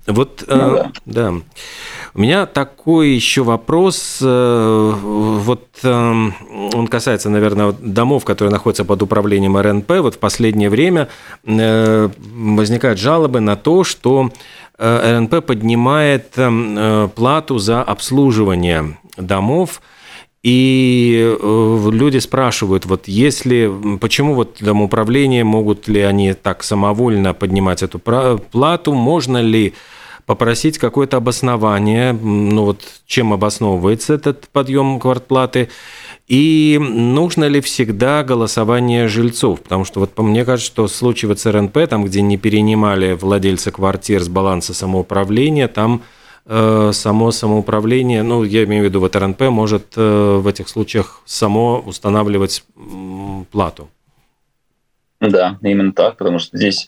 Вот, 0.10 0.44
ну, 0.48 0.56
э, 0.56 0.76
да. 1.06 1.32
да. 1.32 1.34
У 2.16 2.20
меня 2.22 2.46
такой 2.46 3.10
еще 3.10 3.44
вопрос. 3.44 4.20
Э, 4.22 4.94
вот 5.02 5.68
э, 5.84 5.90
он 5.90 6.88
касается, 6.88 7.30
наверное, 7.30 7.74
домов, 7.80 8.26
которые 8.26 8.52
находятся 8.52 8.86
под 8.86 9.02
управлением 9.04 9.58
РНП. 9.58 9.92
Вот 10.02 10.16
в 10.16 10.18
последнее 10.18 10.70
время 10.70 11.10
э, 11.46 12.10
возникают 12.18 13.00
жалобы 13.00 13.40
на 13.40 13.56
то, 13.56 13.84
что 13.84 14.32
РНП 14.80 15.46
поднимает 15.46 16.34
э, 16.36 17.10
плату 17.16 17.60
за 17.60 17.84
обслуживание 17.84 18.98
домов. 19.18 19.82
И 20.42 21.38
люди 21.42 22.18
спрашивают, 22.20 22.86
вот 22.86 23.10
если, 23.10 23.70
почему 24.00 24.36
вот 24.36 24.60
домоуправление, 24.62 25.44
могут 25.44 25.90
ли 25.90 26.00
они 26.00 26.34
так 26.34 26.64
самовольно 26.64 27.34
поднимать 27.34 27.84
эту 27.84 28.00
плату, 28.00 28.94
можно 28.94 29.42
ли 29.42 29.74
попросить 30.30 30.78
какое-то 30.78 31.18
обоснование, 31.18 32.14
ну 32.14 32.66
вот 32.66 32.84
чем 33.08 33.34
обосновывается 33.34 34.14
этот 34.14 34.48
подъем 34.50 35.00
квартплаты, 35.00 35.70
и 36.28 36.78
нужно 36.80 37.46
ли 37.46 37.62
всегда 37.62 38.24
голосование 38.24 39.08
жильцов? 39.08 39.60
Потому 39.62 39.86
что 39.86 40.02
вот 40.02 40.16
мне 40.20 40.46
кажется, 40.46 40.72
что 40.72 40.86
в 40.86 40.92
случае 40.92 41.34
в 41.34 41.36
ЦРНП, 41.36 41.80
там, 41.90 42.06
где 42.06 42.22
не 42.22 42.38
перенимали 42.38 43.14
владельцы 43.14 43.72
квартир 43.72 44.22
с 44.22 44.28
баланса 44.28 44.76
самоуправления, 44.76 45.68
там 45.68 46.04
э, 46.46 46.92
само 46.94 47.32
самоуправление, 47.32 48.22
ну, 48.22 48.44
я 48.44 48.66
имею 48.66 48.84
в 48.84 48.86
виду, 48.86 49.00
вот 49.00 49.16
РНП 49.16 49.42
может 49.50 49.94
э, 49.96 50.40
в 50.44 50.46
этих 50.46 50.70
случаях 50.70 51.24
само 51.26 51.80
устанавливать 51.84 52.64
плату. 53.50 53.90
Да, 55.20 55.58
именно 55.62 55.92
так, 55.92 56.16
потому 56.16 56.40
что 56.40 56.58
здесь 56.58 56.88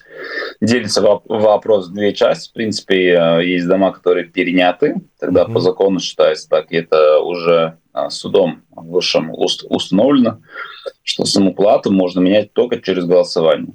делится 0.62 1.02
вопрос 1.02 1.90
в 1.90 1.94
две 1.94 2.14
части. 2.14 2.50
В 2.50 2.54
принципе, 2.54 3.14
э, 3.14 3.46
есть 3.46 3.68
дома, 3.68 3.92
которые 3.92 4.26
переняты, 4.26 5.02
тогда 5.20 5.44
mm-hmm. 5.44 5.54
по 5.54 5.60
закону 5.60 6.00
считается 6.00 6.48
так, 6.48 6.72
и 6.72 6.78
это 6.78 7.20
уже 7.20 7.78
э, 7.94 8.10
судом 8.10 8.62
высшим 8.72 9.32
установлено, 9.34 10.40
что 11.04 11.26
саму 11.26 11.54
плату 11.54 11.92
можно 11.92 12.22
менять 12.22 12.54
только 12.54 12.80
через 12.80 13.04
голосование. 13.04 13.74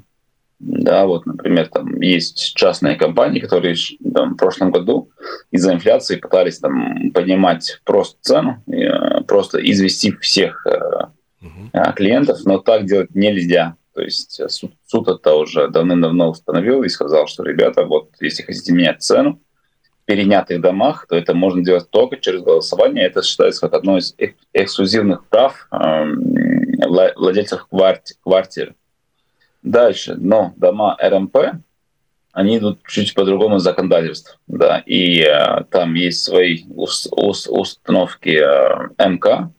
Да, 0.58 1.04
вот, 1.04 1.26
например, 1.26 1.68
там 1.68 2.00
есть 2.00 2.54
частные 2.54 2.96
компании, 2.96 3.40
которые 3.40 3.76
там, 4.14 4.32
в 4.32 4.36
прошлом 4.38 4.70
году 4.70 5.10
из-за 5.50 5.75
инфляции 5.75 6.16
пытались 6.16 6.60
там 6.60 7.10
поднимать 7.10 7.82
просто 7.84 8.16
цену, 8.22 8.62
э, 8.72 9.20
просто 9.25 9.58
извести 9.58 10.12
всех 10.12 10.66
клиентов, 11.94 12.38
но 12.46 12.56
так 12.58 12.86
делать 12.86 13.14
нельзя 13.14 13.76
то 13.96 14.02
есть 14.02 14.38
э, 14.40 14.48
суд, 14.50 14.72
суд 14.84 15.08
это 15.08 15.34
уже 15.34 15.68
давным-давно 15.68 16.28
установил 16.28 16.82
и 16.82 16.88
сказал, 16.90 17.26
что, 17.26 17.42
ребята, 17.42 17.86
вот 17.86 18.10
если 18.20 18.42
хотите 18.42 18.74
менять 18.74 19.02
цену 19.02 19.40
в 20.02 20.04
перенятых 20.04 20.60
домах, 20.60 21.06
то 21.08 21.16
это 21.16 21.32
можно 21.32 21.64
делать 21.64 21.88
только 21.88 22.18
через 22.18 22.42
голосование. 22.42 23.06
Это 23.06 23.22
считается 23.22 23.62
как 23.62 23.72
одно 23.72 23.96
из 23.96 24.14
эксклюзивных 24.52 25.24
прав 25.28 25.66
э, 25.72 26.04
владельцев 26.86 27.66
квартир, 27.68 28.16
квартир. 28.22 28.74
Дальше, 29.62 30.14
но 30.18 30.52
дома 30.56 30.98
РМП, 31.00 31.36
они 32.32 32.58
идут 32.58 32.80
чуть 32.86 33.14
по-другому 33.14 33.58
законодательству, 33.60 34.38
да, 34.46 34.82
и 34.84 35.22
э, 35.22 35.64
там 35.70 35.94
есть 35.94 36.22
свои 36.22 36.64
ус, 36.68 37.08
ус, 37.10 37.48
установки 37.48 38.28
э, 38.28 39.08
МК, 39.08 39.50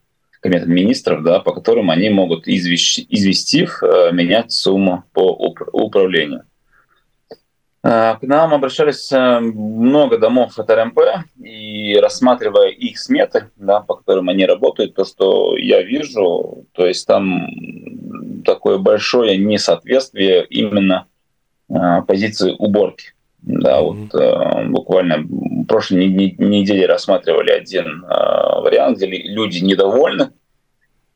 Комитет 0.42 0.68
министров, 0.68 1.24
да, 1.24 1.40
по 1.40 1.52
которым 1.52 1.90
они 1.90 2.10
могут, 2.10 2.48
извещ, 2.48 3.00
известив, 3.10 3.82
э, 3.82 4.12
менять 4.12 4.52
сумму 4.52 5.04
по 5.14 5.32
управлению. 5.74 6.44
Э, 7.84 8.16
к 8.20 8.22
нам 8.22 8.54
обращались 8.54 9.12
э, 9.12 9.40
много 9.40 10.20
домов 10.20 10.60
от 10.60 10.70
РМП, 10.70 11.00
и 11.44 11.98
рассматривая 12.00 12.70
их 12.70 13.00
сметы, 13.00 13.50
да, 13.56 13.82
по 13.82 13.96
которым 13.96 14.30
они 14.30 14.46
работают, 14.46 14.94
то, 14.94 15.06
что 15.06 15.58
я 15.58 15.82
вижу, 15.82 16.66
то 16.74 16.86
есть 16.86 17.08
там 17.08 17.48
такое 18.46 18.78
большое 18.78 19.38
несоответствие 19.38 20.46
именно 20.46 21.08
позиции 22.08 22.56
уборки. 22.58 23.17
Да, 23.50 23.80
вот 23.80 24.14
э, 24.14 24.68
буквально 24.68 25.20
в 25.20 25.64
прошлой 25.68 26.08
неделе 26.08 26.86
рассматривали 26.86 27.52
один 27.52 28.04
э, 28.04 28.60
вариант, 28.60 28.98
где 28.98 29.08
люди 29.08 29.60
недовольны 29.60 30.32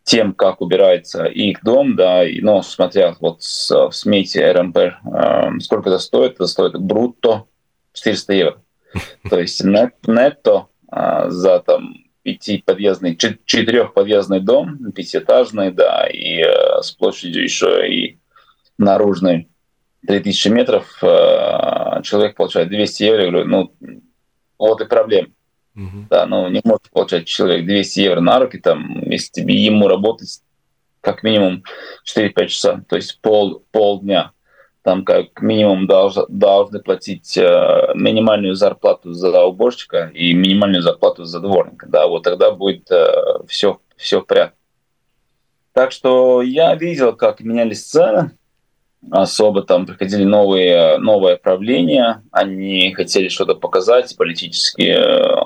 тем, 0.05 0.33
как 0.33 0.61
убирается 0.61 1.25
их 1.25 1.61
дом, 1.61 1.97
да, 1.97 2.23
и, 2.23 2.39
но 2.39 2.61
смотря 2.61 3.15
вот 3.19 3.43
с, 3.43 3.69
в 3.69 3.91
смете 3.91 4.49
РМП, 4.49 4.77
э, 4.77 5.59
сколько 5.59 5.89
это 5.89 5.99
стоит, 5.99 6.35
это 6.35 6.47
стоит 6.47 6.79
брутто 6.79 7.47
400 7.91 8.33
евро. 8.33 8.61
То 9.29 9.37
есть 9.37 9.61
нет, 9.65 9.95
нетто 10.07 10.67
э, 10.89 11.25
за 11.27 11.59
там 11.59 11.95
пятиподъездный, 12.23 13.17
четырехподъездный 13.17 14.39
дом, 14.39 14.93
пятиэтажный, 14.93 15.71
да, 15.71 16.07
и 16.07 16.43
э, 16.43 16.81
с 16.81 16.91
площадью 16.91 17.43
еще 17.43 17.89
и 17.89 18.19
наружной 18.77 19.50
3000 20.07 20.47
метров, 20.49 21.03
э, 21.03 22.01
человек 22.03 22.35
получает 22.35 22.69
200 22.69 23.03
евро, 23.03 23.23
я 23.23 23.31
говорю, 23.31 23.47
ну, 23.47 23.73
вот 24.57 24.81
и 24.81 24.85
проблема. 24.85 25.29
Uh-huh. 25.75 26.07
Да, 26.09 26.25
ну, 26.25 26.49
не 26.49 26.61
может 26.63 26.89
получать 26.91 27.27
человек 27.27 27.65
200 27.65 27.99
евро 27.99 28.19
на 28.19 28.39
руки, 28.39 28.57
там, 28.57 29.01
если 29.09 29.31
тебе 29.31 29.55
ему 29.55 29.87
работать 29.87 30.41
как 31.01 31.23
минимум 31.23 31.63
4-5 32.05 32.47
часов, 32.47 32.79
то 32.87 32.95
есть 32.95 33.19
пол, 33.21 33.63
полдня. 33.71 34.31
Там 34.83 35.05
как 35.05 35.41
минимум 35.41 35.85
долж, 35.85 36.15
должны 36.27 36.79
платить 36.79 37.37
э, 37.37 37.91
минимальную 37.93 38.55
зарплату 38.55 39.13
за 39.13 39.43
уборщика 39.43 40.09
и 40.11 40.33
минимальную 40.33 40.81
зарплату 40.81 41.23
за 41.23 41.39
дворника. 41.39 41.85
Да, 41.87 42.07
вот 42.07 42.23
тогда 42.23 42.49
будет 42.49 42.89
э, 42.89 43.13
все, 43.47 43.79
все 43.95 44.21
порядке. 44.21 44.57
Так 45.73 45.91
что 45.91 46.41
я 46.41 46.73
видел, 46.73 47.15
как 47.15 47.41
менялись 47.41 47.85
цены 47.85 48.31
особо 49.09 49.63
там 49.63 49.85
приходили 49.85 50.23
новые, 50.23 50.97
новые 50.97 51.37
правления, 51.37 52.23
они 52.31 52.93
хотели 52.93 53.29
что-то 53.29 53.55
показать, 53.55 54.15
политически, 54.15 54.95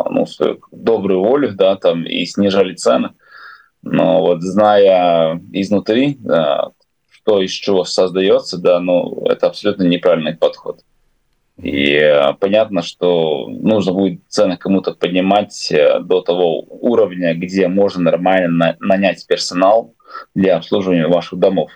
ну, 0.10 0.26
свою 0.26 0.60
добрую 0.72 1.22
волю, 1.22 1.54
да, 1.54 1.76
там, 1.76 2.04
и 2.04 2.26
снижали 2.26 2.76
цены. 2.76 3.12
Но 3.82 4.22
вот 4.22 4.42
зная 4.42 5.40
изнутри, 5.54 6.18
да, 6.20 6.72
что 7.10 7.42
из 7.42 7.52
чего 7.52 7.86
создается, 7.86 8.58
да, 8.58 8.80
ну, 8.80 9.24
это 9.26 9.48
абсолютно 9.48 9.84
неправильный 9.84 10.36
подход. 10.36 10.82
И 11.58 11.94
э, 11.94 12.34
понятно, 12.40 12.82
что 12.82 13.48
нужно 13.48 13.94
будет 13.94 14.20
цены 14.28 14.58
кому-то 14.58 14.94
поднимать 14.94 15.72
э, 15.72 16.00
до 16.02 16.22
того 16.22 16.62
уровня, 16.62 17.34
где 17.34 17.68
можно 17.68 18.04
нормально 18.04 18.76
нанять 18.80 19.26
персонал 19.26 19.94
для 20.34 20.58
обслуживания 20.58 21.08
ваших 21.08 21.40
домов. 21.40 21.72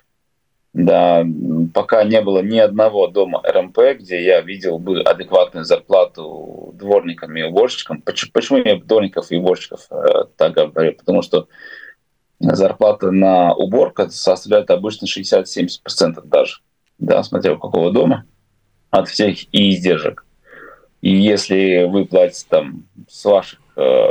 Да, 0.73 1.25
пока 1.73 2.03
не 2.03 2.21
было 2.21 2.43
ни 2.43 2.59
одного 2.59 3.07
дома 3.07 3.41
РМП, 3.43 3.79
где 3.99 4.23
я 4.23 4.41
видел 4.41 4.77
бы 4.77 5.01
адекватную 5.01 5.65
зарплату 5.65 6.73
дворникам 6.75 7.35
и 7.35 7.41
уборщикам. 7.41 8.03
Почему, 8.03 8.59
я 8.59 8.79
дворников 8.79 9.31
и 9.31 9.37
уборщиков 9.37 9.87
э, 9.89 10.25
так 10.37 10.53
говорю? 10.53 10.93
Потому 10.93 11.23
что 11.23 11.47
зарплата 12.39 13.09
на 13.09 13.53
уборку 13.53 14.09
составляет 14.09 14.69
обычно 14.69 15.05
60-70% 15.05 16.21
даже, 16.25 16.57
да, 16.99 17.23
смотря 17.23 17.53
у 17.53 17.59
какого 17.59 17.91
дома, 17.91 18.25
от 18.91 19.09
всех 19.09 19.51
и 19.51 19.71
издержек. 19.71 20.25
И 21.01 21.15
если 21.15 21.85
вы 21.89 22.05
платите 22.05 22.45
там 22.47 22.85
с 23.07 23.25
ваших 23.25 23.59
э, 23.75 24.09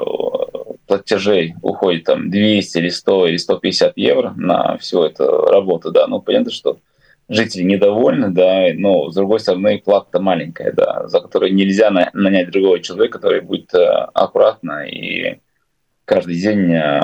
платежей 0.88 1.54
уходит 1.62 2.04
там 2.04 2.30
200 2.30 2.78
или 2.78 2.88
100 2.88 3.26
или 3.28 3.37
150 3.37 3.92
евро 3.97 4.35
на 4.37 4.76
всю 4.78 5.04
эту 5.04 5.26
работу, 5.47 5.92
да, 5.92 6.07
ну 6.07 6.21
понятно, 6.21 6.50
что 6.50 6.78
жители 7.28 7.62
недовольны, 7.62 8.30
да, 8.30 8.66
но 8.75 9.11
с 9.11 9.14
другой 9.14 9.38
стороны 9.38 9.78
плата 9.78 10.18
маленькая, 10.18 10.73
да, 10.73 11.07
за 11.07 11.21
которую 11.21 11.54
нельзя 11.54 11.90
нанять 11.90 12.50
другого 12.50 12.80
человека, 12.80 13.18
который 13.18 13.42
будет 13.42 13.73
э, 13.75 13.87
аккуратно 14.14 14.87
и 14.87 15.40
каждый 16.07 16.40
день 16.40 16.73
э, 16.73 17.00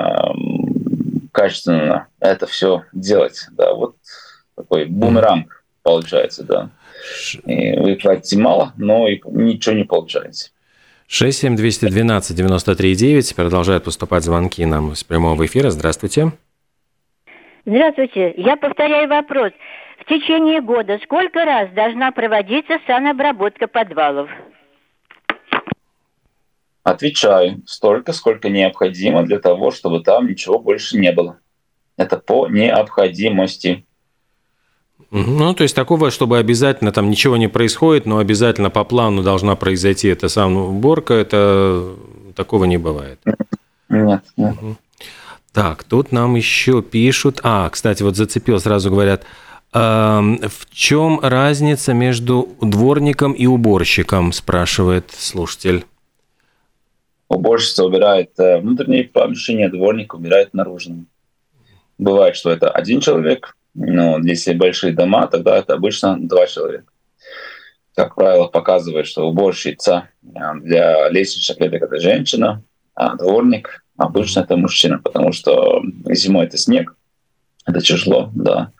качественно 1.31 2.07
это 2.19 2.47
все 2.47 2.83
делать, 2.91 3.47
да, 3.51 3.73
вот 3.73 3.95
такой 4.55 4.85
бумеранг 4.85 5.63
получается, 5.83 6.43
да. 6.43 6.71
И 7.45 7.77
вы 7.77 7.95
платите 7.95 8.39
мало, 8.39 8.73
но 8.77 9.07
и 9.07 9.21
ничего 9.25 9.75
не 9.75 9.83
получается. 9.83 10.49
67212-93-9. 11.09 13.35
Продолжают 13.35 13.83
поступать 13.83 14.23
звонки 14.23 14.65
нам 14.65 14.93
из 14.93 15.03
прямого 15.03 15.45
эфира. 15.45 15.69
Здравствуйте. 15.69 16.31
Здравствуйте. 17.65 18.33
Я 18.37 18.55
повторяю 18.57 19.09
вопрос. 19.09 19.51
В 19.99 20.05
течение 20.05 20.61
года 20.61 20.99
сколько 21.03 21.45
раз 21.45 21.71
должна 21.73 22.11
проводиться 22.11 22.79
санобработка 22.85 23.67
подвалов? 23.67 24.29
Отвечаю. 26.83 27.63
Столько, 27.65 28.13
сколько 28.13 28.49
необходимо 28.49 29.23
для 29.23 29.39
того, 29.39 29.71
чтобы 29.71 30.01
там 30.01 30.27
ничего 30.27 30.59
больше 30.59 30.97
не 30.97 31.11
было. 31.11 31.39
Это 31.97 32.17
по 32.17 32.47
необходимости. 32.47 33.84
Ну, 35.11 35.53
то 35.53 35.63
есть 35.63 35.75
такого, 35.75 36.11
чтобы 36.11 36.37
обязательно 36.37 36.91
там 36.91 37.09
ничего 37.09 37.37
не 37.37 37.47
происходит, 37.47 38.05
но 38.05 38.17
обязательно 38.17 38.69
по 38.69 38.83
плану 38.83 39.23
должна 39.23 39.55
произойти 39.55 40.09
эта 40.09 40.27
самая 40.27 40.65
уборка, 40.65 41.13
это 41.13 41.95
такого 42.35 42.65
не 42.65 42.77
бывает. 42.77 43.19
Нет, 43.89 44.23
нет. 44.35 44.55
Так, 45.53 45.83
тут 45.83 46.11
нам 46.11 46.35
еще 46.35 46.81
пишут. 46.81 47.39
А, 47.43 47.69
кстати, 47.69 48.03
вот 48.03 48.17
зацепил, 48.17 48.59
сразу 48.59 48.89
говорят, 48.89 49.23
э, 49.73 49.79
в 49.79 50.69
чем 50.71 51.19
разница 51.21 51.93
между 51.93 52.49
дворником 52.59 53.31
и 53.31 53.45
уборщиком, 53.45 54.33
спрашивает 54.33 55.11
слушатель. 55.11 55.85
Уборщица 57.29 57.85
убирает 57.85 58.37
э, 58.37 58.59
внутренние 58.59 59.05
помещения, 59.05 59.69
дворник 59.69 60.13
убирает 60.13 60.53
наружные. 60.53 61.05
Бывает, 61.97 62.35
что 62.35 62.51
это 62.51 62.69
один 62.69 62.99
человек, 62.99 63.54
но 63.75 64.19
если 64.19 64.53
большие 64.53 64.93
дома, 64.93 65.27
тогда 65.27 65.57
это 65.57 65.73
обычно 65.73 66.17
два 66.19 66.47
человека. 66.47 66.85
Как 67.95 68.15
правило, 68.15 68.47
показывает, 68.47 69.05
что 69.07 69.27
уборщица 69.27 70.09
а, 70.35 70.55
для 70.55 71.09
лестничных 71.09 71.57
клеток 71.57 71.83
это 71.83 71.99
женщина, 71.99 72.63
а 72.93 73.15
дворник 73.15 73.85
обычно 73.97 74.41
это 74.41 74.57
мужчина, 74.57 74.99
потому 74.99 75.31
что 75.31 75.81
зимой 76.09 76.45
это 76.45 76.57
снег, 76.57 76.95
это 77.65 77.81
тяжело, 77.81 78.31
да. 78.33 78.71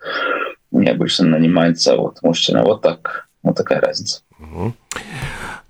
И 0.72 0.86
обычно 0.86 1.26
нанимается 1.26 1.96
вот 1.96 2.22
мужчина. 2.22 2.62
Вот 2.62 2.82
так, 2.82 3.28
вот 3.42 3.56
такая 3.56 3.80
разница. 3.80 4.22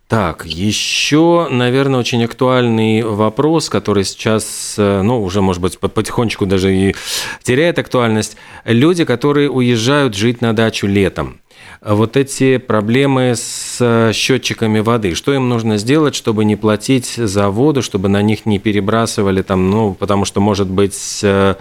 Так, 0.09 0.47
еще, 0.47 1.49
наверное, 1.51 1.99
очень 1.99 2.25
актуальный 2.25 3.03
вопрос, 3.03 3.69
который 3.69 4.05
сейчас, 4.05 4.77
э, 4.79 5.03
ну, 5.03 5.21
уже, 5.21 5.43
может 5.43 5.61
быть, 5.61 5.81
потихонечку 5.81 6.47
даже 6.47 6.73
и 6.73 6.95
теряет 7.43 7.81
актуальность. 7.81 8.37
Люди, 8.65 9.05
которые 9.05 9.51
уезжают 9.51 10.15
жить 10.15 10.41
на 10.41 10.53
дачу 10.53 10.87
летом. 10.87 11.41
Вот 11.81 12.17
эти 12.17 12.59
проблемы 12.59 13.35
с 13.35 13.79
э, 13.81 14.13
счетчиками 14.13 14.79
воды, 14.79 15.17
что 15.17 15.35
им 15.35 15.49
нужно 15.49 15.77
сделать, 15.77 16.15
чтобы 16.15 16.45
не 16.45 16.55
платить 16.55 17.15
за 17.17 17.51
воду, 17.51 17.83
чтобы 17.83 18.09
на 18.09 18.23
них 18.23 18.47
не 18.47 18.61
перебрасывали 18.61 19.43
там, 19.43 19.71
ну, 19.71 19.95
потому 19.95 20.25
что, 20.25 20.41
может 20.41 20.69
быть, 20.69 21.19
э, 21.25 21.57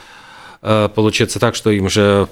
получится 0.62 1.39
так, 1.39 1.55
что 1.55 1.71
им 1.71 1.89
же 1.89 2.27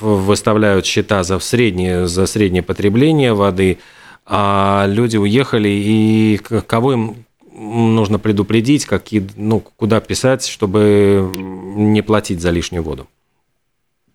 выставляют 0.00 0.84
счета 0.84 1.22
за 1.22 1.38
среднее, 1.38 2.06
за 2.06 2.26
среднее 2.26 2.62
потребление 2.62 3.32
воды– 3.32 3.78
а 4.26 4.86
люди 4.88 5.16
уехали, 5.16 5.68
и 5.68 6.38
кого 6.66 6.92
им 6.92 7.24
нужно 7.54 8.18
предупредить, 8.18 8.86
какие, 8.86 9.26
ну, 9.36 9.60
куда 9.60 10.00
писать, 10.00 10.46
чтобы 10.46 11.30
не 11.36 12.02
платить 12.02 12.40
за 12.40 12.50
лишнюю 12.50 12.82
воду? 12.82 13.06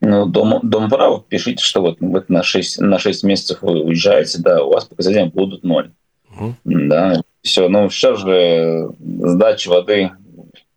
Ну, 0.01 0.25
дом, 0.25 0.59
дом 0.63 0.89
права, 0.89 1.23
пишите, 1.27 1.63
что 1.63 1.81
вот, 1.81 1.97
вот 1.99 2.29
на, 2.29 2.41
6, 2.41 2.79
на 2.79 2.99
6 2.99 3.23
месяцев 3.23 3.59
вы 3.61 3.81
уезжаете, 3.83 4.39
да, 4.39 4.63
у 4.63 4.71
вас 4.71 4.85
показатели 4.85 5.23
будут 5.23 5.63
ноль. 5.63 5.91
Угу. 6.37 6.55
Да, 6.63 7.21
все. 7.41 7.67
Ну, 7.67 7.89
сейчас 7.89 8.19
же 8.19 8.89
сдача 8.99 9.69
воды, 9.69 10.11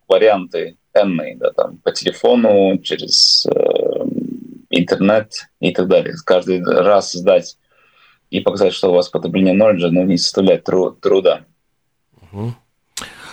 варианты 0.07 0.75
энные, 0.93 1.37
да, 1.37 1.51
там, 1.51 1.77
по 1.77 1.91
телефону, 1.91 2.77
через 2.79 3.45
э, 3.47 3.51
интернет 4.69 5.47
и 5.59 5.71
так 5.71 5.87
далее. 5.87 6.15
Каждый 6.25 6.63
раз 6.63 7.13
сдать 7.13 7.57
и 8.33 8.39
показать, 8.39 8.73
что 8.73 8.89
у 8.89 8.95
вас 8.95 9.09
потребление 9.09 9.53
ноль 9.53 9.79
ну, 9.91 10.03
не 10.05 10.17
составляет 10.17 10.63
тру- 10.63 10.91
труда. 10.91 11.41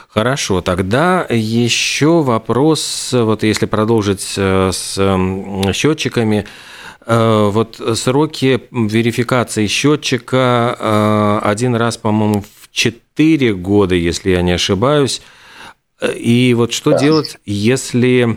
Хорошо, 0.09 0.61
тогда 0.61 1.27
еще 1.31 2.23
вопрос, 2.23 3.11
вот 3.13 3.43
если 3.43 3.65
продолжить 3.65 4.35
э, 4.37 4.71
с 4.73 5.73
счетчиками, 5.73 6.47
э, 7.07 7.51
вот 7.51 7.81
сроки 7.95 8.61
верификации 8.71 9.69
счетчика 9.69 10.77
э, 10.79 11.39
один 11.45 11.75
раз, 11.77 11.97
по-моему, 11.97 12.43
в 12.43 12.71
4 12.71 13.55
года, 13.55 13.95
если 13.95 14.31
я 14.31 14.43
не 14.43 14.53
ошибаюсь. 14.53 15.23
И 16.15 16.55
вот 16.55 16.75
что 16.75 16.91
да. 16.91 16.99
делать, 16.99 17.39
если 17.47 18.37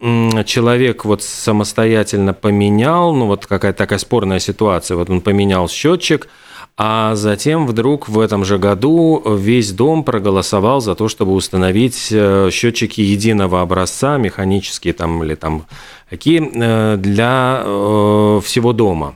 человек 0.00 1.04
вот 1.04 1.22
самостоятельно 1.22 2.34
поменял, 2.34 3.14
ну 3.14 3.26
вот 3.26 3.46
какая-то 3.46 3.78
такая 3.78 3.98
спорная 3.98 4.38
ситуация, 4.38 4.96
вот 4.96 5.08
он 5.08 5.20
поменял 5.20 5.68
счетчик, 5.68 6.28
а 6.76 7.14
затем 7.14 7.66
вдруг 7.66 8.08
в 8.08 8.18
этом 8.18 8.44
же 8.44 8.58
году 8.58 9.22
весь 9.36 9.70
дом 9.70 10.02
проголосовал 10.02 10.80
за 10.80 10.96
то, 10.96 11.08
чтобы 11.08 11.32
установить 11.32 12.08
э, 12.10 12.50
счетчики 12.50 13.00
единого 13.00 13.62
образца, 13.62 14.18
механические 14.18 14.92
там 14.92 15.22
или 15.22 15.36
там 15.36 15.66
какие, 16.10 16.42
э, 16.42 16.96
для 16.96 17.62
э, 17.64 18.40
всего 18.42 18.72
дома. 18.72 19.14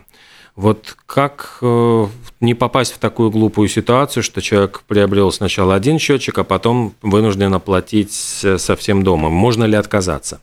Вот 0.54 0.96
как 1.06 1.58
не 2.40 2.54
попасть 2.54 2.92
в 2.92 2.98
такую 2.98 3.30
глупую 3.30 3.68
ситуацию, 3.68 4.24
что 4.24 4.42
человек 4.42 4.82
приобрел 4.88 5.30
сначала 5.30 5.76
один 5.76 6.00
счетчик, 6.00 6.36
а 6.38 6.42
потом 6.42 6.94
вынужден 7.00 7.54
оплатить 7.54 8.12
со 8.12 8.74
всем 8.74 9.04
домом? 9.04 9.32
Можно 9.32 9.66
ли 9.66 9.76
отказаться? 9.76 10.40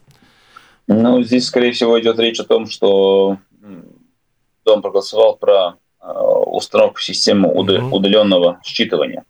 Ну, 0.88 1.22
здесь, 1.22 1.46
скорее 1.46 1.72
всего, 1.72 2.00
идет 2.00 2.18
речь 2.18 2.40
о 2.40 2.44
том, 2.44 2.66
что 2.66 3.38
дом 4.64 4.82
проголосовал 4.82 5.36
про 5.36 5.76
э, 6.00 6.06
установку 6.06 7.00
системы 7.00 7.48
удаленного 7.52 8.60
считывания. 8.64 9.22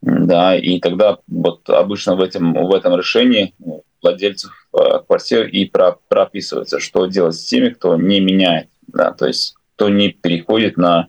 Да, 0.00 0.54
и 0.56 0.78
тогда 0.80 1.18
вот 1.26 1.68
обычно 1.70 2.14
в 2.14 2.20
этом, 2.20 2.52
в 2.52 2.74
этом 2.74 2.96
решении 2.96 3.54
владельцев 4.02 4.52
э, 4.72 5.00
квартир 5.06 5.48
и 5.48 5.64
про, 5.64 5.96
прописывается, 6.08 6.78
что 6.78 7.06
делать 7.06 7.36
с 7.36 7.46
теми, 7.46 7.70
кто 7.70 7.96
не 7.96 8.20
меняет, 8.20 8.68
да, 8.86 9.12
то 9.12 9.26
есть 9.26 9.54
кто 9.74 9.88
не 9.88 10.10
переходит 10.10 10.76
на 10.76 11.08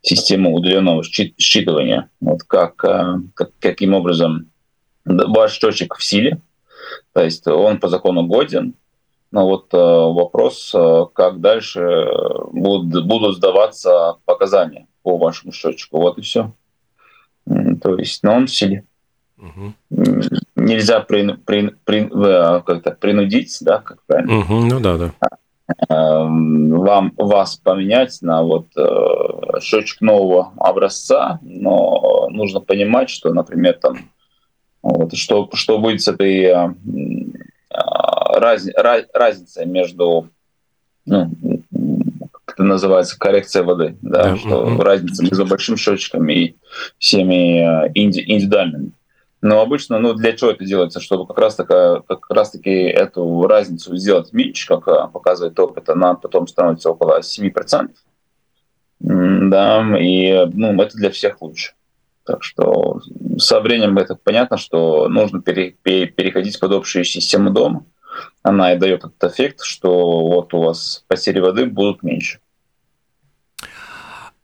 систему 0.00 0.54
удаленного 0.54 1.02
считывания. 1.02 2.08
Вот 2.20 2.42
как, 2.42 2.82
э, 2.84 3.16
как 3.34 3.50
каким 3.60 3.94
образом 3.94 4.50
ваш 5.04 5.58
счетчик 5.58 5.96
в 5.96 6.02
силе, 6.02 6.40
то 7.12 7.22
есть 7.22 7.46
он 7.46 7.78
по 7.78 7.88
закону 7.88 8.26
годен, 8.26 8.74
но 9.32 9.46
вот 9.46 9.72
э, 9.72 9.78
вопрос, 9.78 10.72
э, 10.74 11.06
как 11.14 11.40
дальше 11.40 12.06
будут, 12.52 13.06
будут 13.06 13.36
сдаваться 13.36 14.16
показания 14.26 14.86
по 15.02 15.16
вашему 15.16 15.52
счетчику. 15.52 15.98
Вот 15.98 16.18
и 16.18 16.20
все. 16.20 16.52
То 17.46 17.96
есть, 17.96 18.22
но 18.22 18.34
он 18.34 18.46
в 18.46 18.54
силе. 18.54 18.84
Угу. 19.38 19.72
Нельзя 20.56 21.00
при, 21.00 21.32
при, 21.32 21.74
при, 21.84 22.00
э, 22.02 22.60
как-то 22.60 22.90
принудить, 22.92 23.56
да, 23.62 23.78
как 23.78 24.02
правильно? 24.06 24.40
Угу, 24.40 24.54
ну 24.54 24.80
да, 24.80 24.98
да. 24.98 25.12
вам 25.88 27.12
вас 27.16 27.56
поменять 27.56 28.18
на 28.20 28.42
вот 28.42 28.66
э, 28.76 29.60
счетчик 29.60 30.02
нового 30.02 30.52
образца, 30.58 31.40
но 31.40 32.28
нужно 32.28 32.60
понимать, 32.60 33.08
что, 33.08 33.32
например, 33.32 33.78
там 33.80 34.10
вот, 34.82 35.16
что 35.16 35.48
что 35.54 35.78
будет 35.78 36.02
с 36.02 36.08
этой 36.08 36.42
э, 36.42 36.74
раз, 37.70 38.66
раз, 38.76 39.04
разницей 39.12 39.66
между 39.66 40.28
ну, 41.06 41.30
как 42.30 42.54
это 42.54 42.64
называется 42.64 43.18
коррекция 43.18 43.62
воды, 43.62 43.96
да, 44.02 44.24
да. 44.24 44.36
что 44.36 44.66
mm-hmm. 44.66 44.82
разница 44.82 45.22
между 45.22 45.46
большим 45.46 45.76
счетчиком 45.76 46.28
и 46.28 46.54
всеми 46.98 47.60
инди, 47.94 48.22
индивидуальными. 48.26 48.92
Но 49.42 49.60
обычно, 49.60 49.98
ну, 49.98 50.14
для 50.14 50.34
чего 50.34 50.50
это 50.52 50.64
делается? 50.64 51.00
Чтобы 51.00 51.26
как 51.26 51.36
раз, 51.36 51.56
такая, 51.56 52.00
как 52.00 52.30
раз 52.30 52.52
таки 52.52 52.70
эту 52.70 53.44
разницу 53.48 53.96
сделать 53.96 54.32
меньше, 54.32 54.68
как 54.68 54.86
а, 54.86 55.08
показывает 55.08 55.58
опыт, 55.58 55.88
она 55.88 56.14
потом 56.14 56.46
становится 56.46 56.90
около 56.90 57.20
7%. 57.20 57.90
Да, 59.00 59.98
и 59.98 60.46
ну, 60.52 60.80
это 60.80 60.96
для 60.96 61.10
всех 61.10 61.42
лучше. 61.42 61.72
Так 62.24 62.42
что 62.42 63.00
со 63.38 63.60
временем 63.60 63.98
это 63.98 64.14
понятно, 64.14 64.56
что 64.56 65.08
нужно 65.08 65.42
пере, 65.42 65.76
пере, 65.82 66.06
переходить 66.06 66.60
под 66.60 66.72
общую 66.72 67.04
систему 67.04 67.50
дома. 67.50 67.84
Она 68.42 68.74
и 68.74 68.78
дает 68.78 69.04
этот 69.04 69.32
эффект, 69.32 69.62
что 69.62 70.26
вот 70.28 70.54
у 70.54 70.62
вас 70.62 71.04
потери 71.08 71.40
воды 71.40 71.66
будут 71.66 72.02
меньше. 72.02 72.38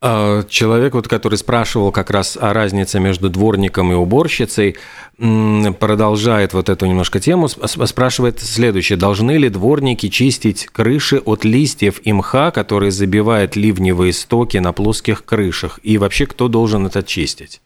А, 0.01 0.43
человек, 0.43 0.93
вот, 0.93 1.09
который 1.09 1.37
спрашивал 1.37 1.91
как 1.91 2.09
раз 2.09 2.37
о 2.39 2.53
разнице 2.53 2.99
между 2.99 3.29
дворником 3.29 3.91
и 3.91 3.95
уборщицей, 3.95 4.77
продолжает 5.17 6.53
вот 6.53 6.69
эту 6.69 6.85
немножко 6.85 7.19
тему, 7.19 7.49
спрашивает 7.49 8.39
следующее. 8.39 8.97
Должны 8.97 9.37
ли 9.37 9.49
дворники 9.49 10.07
чистить 10.07 10.67
крыши 10.67 11.17
от 11.17 11.43
листьев 11.43 11.99
и 12.03 12.13
мха, 12.13 12.51
которые 12.51 12.91
забивают 12.91 13.57
ливневые 13.57 14.13
стоки 14.13 14.57
на 14.57 14.71
плоских 14.71 15.25
крышах? 15.25 15.81
И 15.83 15.97
вообще, 15.97 16.25
кто 16.25 16.47
должен 16.47 16.85
это 16.85 17.03
чистить? 17.03 17.61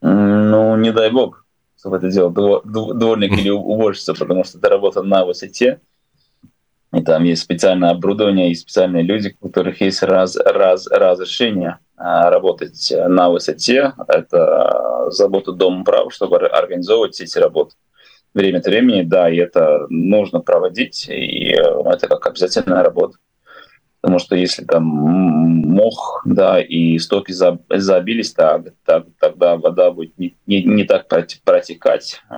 Ну, 0.00 0.76
не 0.76 0.92
дай 0.92 1.10
бог, 1.10 1.44
чтобы 1.78 1.96
это 1.96 2.10
делал 2.10 2.30
дворник 2.30 3.38
или 3.38 3.50
уборщица, 3.50 4.14
потому 4.14 4.44
что 4.44 4.58
это 4.58 4.68
работа 4.68 5.02
на 5.02 5.24
высоте. 5.24 5.80
И 6.94 7.02
там 7.02 7.24
есть 7.24 7.42
специальное 7.42 7.90
оборудование 7.90 8.50
и 8.50 8.54
специальные 8.54 9.02
люди, 9.02 9.36
у 9.40 9.48
которых 9.48 9.80
есть 9.82 10.02
раз, 10.02 10.36
раз, 10.36 10.86
разрешение 10.86 11.78
а, 11.96 12.30
работать 12.30 12.92
на 12.96 13.28
высоте. 13.28 13.92
Это 14.06 15.10
забота 15.10 15.52
Дома 15.52 15.84
права, 15.84 16.10
чтобы 16.10 16.38
организовывать 16.38 17.20
эти 17.20 17.36
работы. 17.38 17.74
Время 18.32 18.58
от 18.58 18.66
времени, 18.66 19.02
да, 19.02 19.28
и 19.28 19.36
это 19.36 19.86
нужно 19.88 20.40
проводить, 20.40 21.08
и 21.08 21.54
э, 21.54 21.82
это 21.90 22.08
как 22.08 22.26
обязательная 22.26 22.82
работа. 22.82 23.16
Потому 24.00 24.20
что 24.20 24.36
если 24.36 24.64
там 24.64 24.84
мох, 24.84 26.22
да, 26.24 26.60
и 26.60 26.98
стоки 26.98 27.32
забились, 27.32 28.32
так, 28.32 28.66
так, 28.84 29.06
тогда 29.18 29.56
вода 29.56 29.90
будет 29.90 30.16
не, 30.18 30.36
не, 30.46 30.62
не 30.62 30.84
так 30.84 31.08
протекать 31.08 32.20
э, 32.30 32.34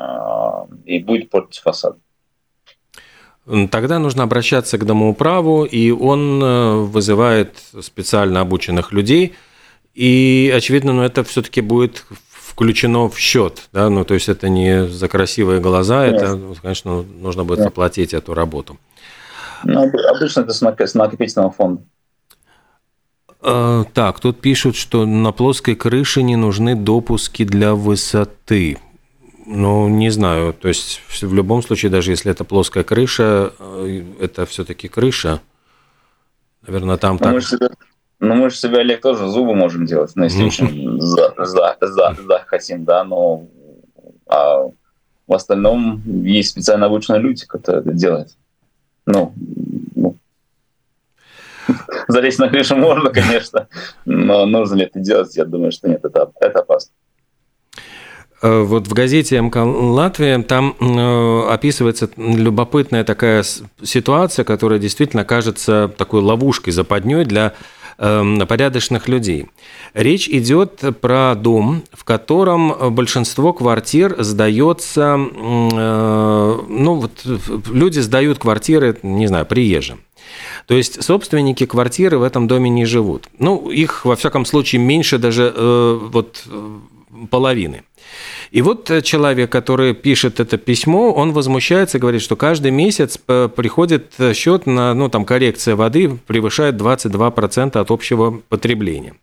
и 0.86 1.00
будет 1.00 1.28
портить 1.28 1.60
фасад. 1.60 1.96
Тогда 3.70 3.98
нужно 3.98 4.22
обращаться 4.22 4.78
к 4.78 4.86
домоуправу, 4.86 5.64
и 5.64 5.90
он 5.90 6.42
э, 6.42 6.74
вызывает 6.82 7.56
специально 7.80 8.40
обученных 8.40 8.92
людей. 8.92 9.34
И, 9.94 10.52
очевидно, 10.54 10.92
ну, 10.92 11.02
это 11.02 11.24
все-таки 11.24 11.60
будет 11.60 12.04
включено 12.30 13.08
в 13.08 13.18
счет. 13.18 13.68
Да? 13.72 13.88
Ну, 13.90 14.04
то 14.04 14.14
есть 14.14 14.28
это 14.28 14.48
не 14.48 14.86
за 14.86 15.08
красивые 15.08 15.60
глаза, 15.60 16.06
Нет. 16.06 16.22
это, 16.22 16.40
конечно, 16.62 17.02
нужно 17.02 17.44
будет 17.44 17.60
Нет. 17.60 17.68
оплатить 17.68 18.14
эту 18.14 18.34
работу. 18.34 18.78
Ну, 19.64 19.90
обычно 20.14 20.40
это 20.40 20.52
с 20.52 20.94
накопительного 20.94 21.50
фонда. 21.50 21.82
А, 23.42 23.84
так, 23.94 24.20
тут 24.20 24.40
пишут, 24.40 24.76
что 24.76 25.06
на 25.06 25.32
плоской 25.32 25.74
крыше 25.74 26.22
не 26.22 26.36
нужны 26.36 26.74
допуски 26.74 27.44
для 27.44 27.74
высоты. 27.74 28.78
Ну, 29.46 29.88
не 29.88 30.10
знаю. 30.10 30.52
То 30.52 30.68
есть 30.68 31.00
в 31.08 31.34
любом 31.34 31.62
случае, 31.62 31.90
даже 31.90 32.12
если 32.12 32.30
это 32.30 32.44
плоская 32.44 32.84
крыша, 32.84 33.52
э, 33.58 34.02
это 34.20 34.46
все-таки 34.46 34.88
крыша. 34.88 35.40
Наверное, 36.66 36.98
там 36.98 37.14
ну, 37.14 37.18
так. 37.18 37.32
Мы 37.32 37.40
себя, 37.40 37.70
ну, 38.20 38.34
мы 38.34 38.50
же 38.50 38.56
себе, 38.56 38.78
Олег, 38.78 39.00
тоже 39.00 39.28
зубы 39.28 39.54
можем 39.54 39.86
делать, 39.86 40.12
ну, 40.14 40.24
если 40.24 40.44
очень 40.44 41.00
за, 41.00 41.34
за, 41.38 41.76
за, 41.80 42.16
захотим, 42.28 42.84
да, 42.84 43.02
но 43.02 43.46
а 44.26 44.68
в 45.26 45.34
остальном 45.34 46.02
есть 46.24 46.50
специально 46.50 46.86
обученные 46.86 47.20
люди, 47.20 47.46
которые 47.46 47.82
это 47.82 47.92
делают. 47.92 48.36
Ну, 49.06 49.34
ну 49.94 50.16
залезть 52.08 52.38
на 52.38 52.48
крышу 52.48 52.76
можно, 52.76 53.10
конечно, 53.14 53.68
но 54.04 54.46
нужно 54.46 54.76
ли 54.76 54.84
это 54.84 55.00
делать, 55.00 55.36
я 55.36 55.44
думаю, 55.44 55.72
что 55.72 55.88
нет, 55.88 56.04
это, 56.04 56.30
это 56.40 56.60
опасно. 56.60 56.92
Э, 58.42 58.62
вот 58.62 58.88
в 58.88 58.92
газете 58.92 59.40
МК 59.40 59.64
Латвия 59.64 60.42
там 60.42 60.76
э, 60.80 61.52
описывается 61.52 62.08
любопытная 62.16 63.04
такая 63.04 63.44
ситуация, 63.82 64.44
которая 64.44 64.78
действительно 64.78 65.24
кажется 65.24 65.92
такой 65.96 66.20
ловушкой, 66.20 66.72
западней 66.72 67.24
для 67.24 67.54
эм, 68.00 68.46
порядочных 68.46 69.06
людей. 69.08 69.46
Речь 69.94 70.28
идет 70.28 70.82
про 71.00 71.34
дом, 71.36 71.82
в 71.92 72.04
котором 72.04 72.92
большинство 72.92 73.52
квартир 73.52 74.16
сдается, 74.18 75.16
э, 75.16 76.58
ну 76.68 76.94
вот 76.94 77.24
люди 77.68 78.00
сдают 78.00 78.38
квартиры, 78.38 78.98
не 79.02 79.26
знаю, 79.28 79.46
приезжим. 79.46 80.00
То 80.66 80.74
есть 80.74 81.02
собственники 81.02 81.66
квартиры 81.66 82.18
в 82.18 82.22
этом 82.22 82.48
доме 82.48 82.70
не 82.70 82.84
живут. 82.84 83.28
Ну, 83.38 83.70
их, 83.70 84.04
во 84.04 84.14
всяком 84.16 84.44
случае, 84.44 84.80
меньше 84.80 85.18
даже 85.18 85.52
вот 86.12 86.44
половины. 87.30 87.82
И 88.50 88.62
вот 88.62 88.90
э, 88.90 89.00
человек, 89.00 89.50
который 89.50 89.94
пишет 89.94 90.40
это 90.40 90.56
письмо, 90.56 91.12
он 91.12 91.32
возмущается, 91.32 91.98
говорит, 91.98 92.20
что 92.20 92.34
каждый 92.34 92.72
месяц 92.72 93.18
э, 93.28 93.48
приходит 93.54 94.12
э, 94.18 94.34
счет 94.34 94.66
на, 94.66 94.92
ну, 94.92 95.08
там, 95.08 95.24
коррекция 95.24 95.76
воды 95.76 96.18
превышает 96.26 96.74
22% 96.74 97.78
от 97.78 97.90
общего 97.90 98.40
потребления. 98.48 99.14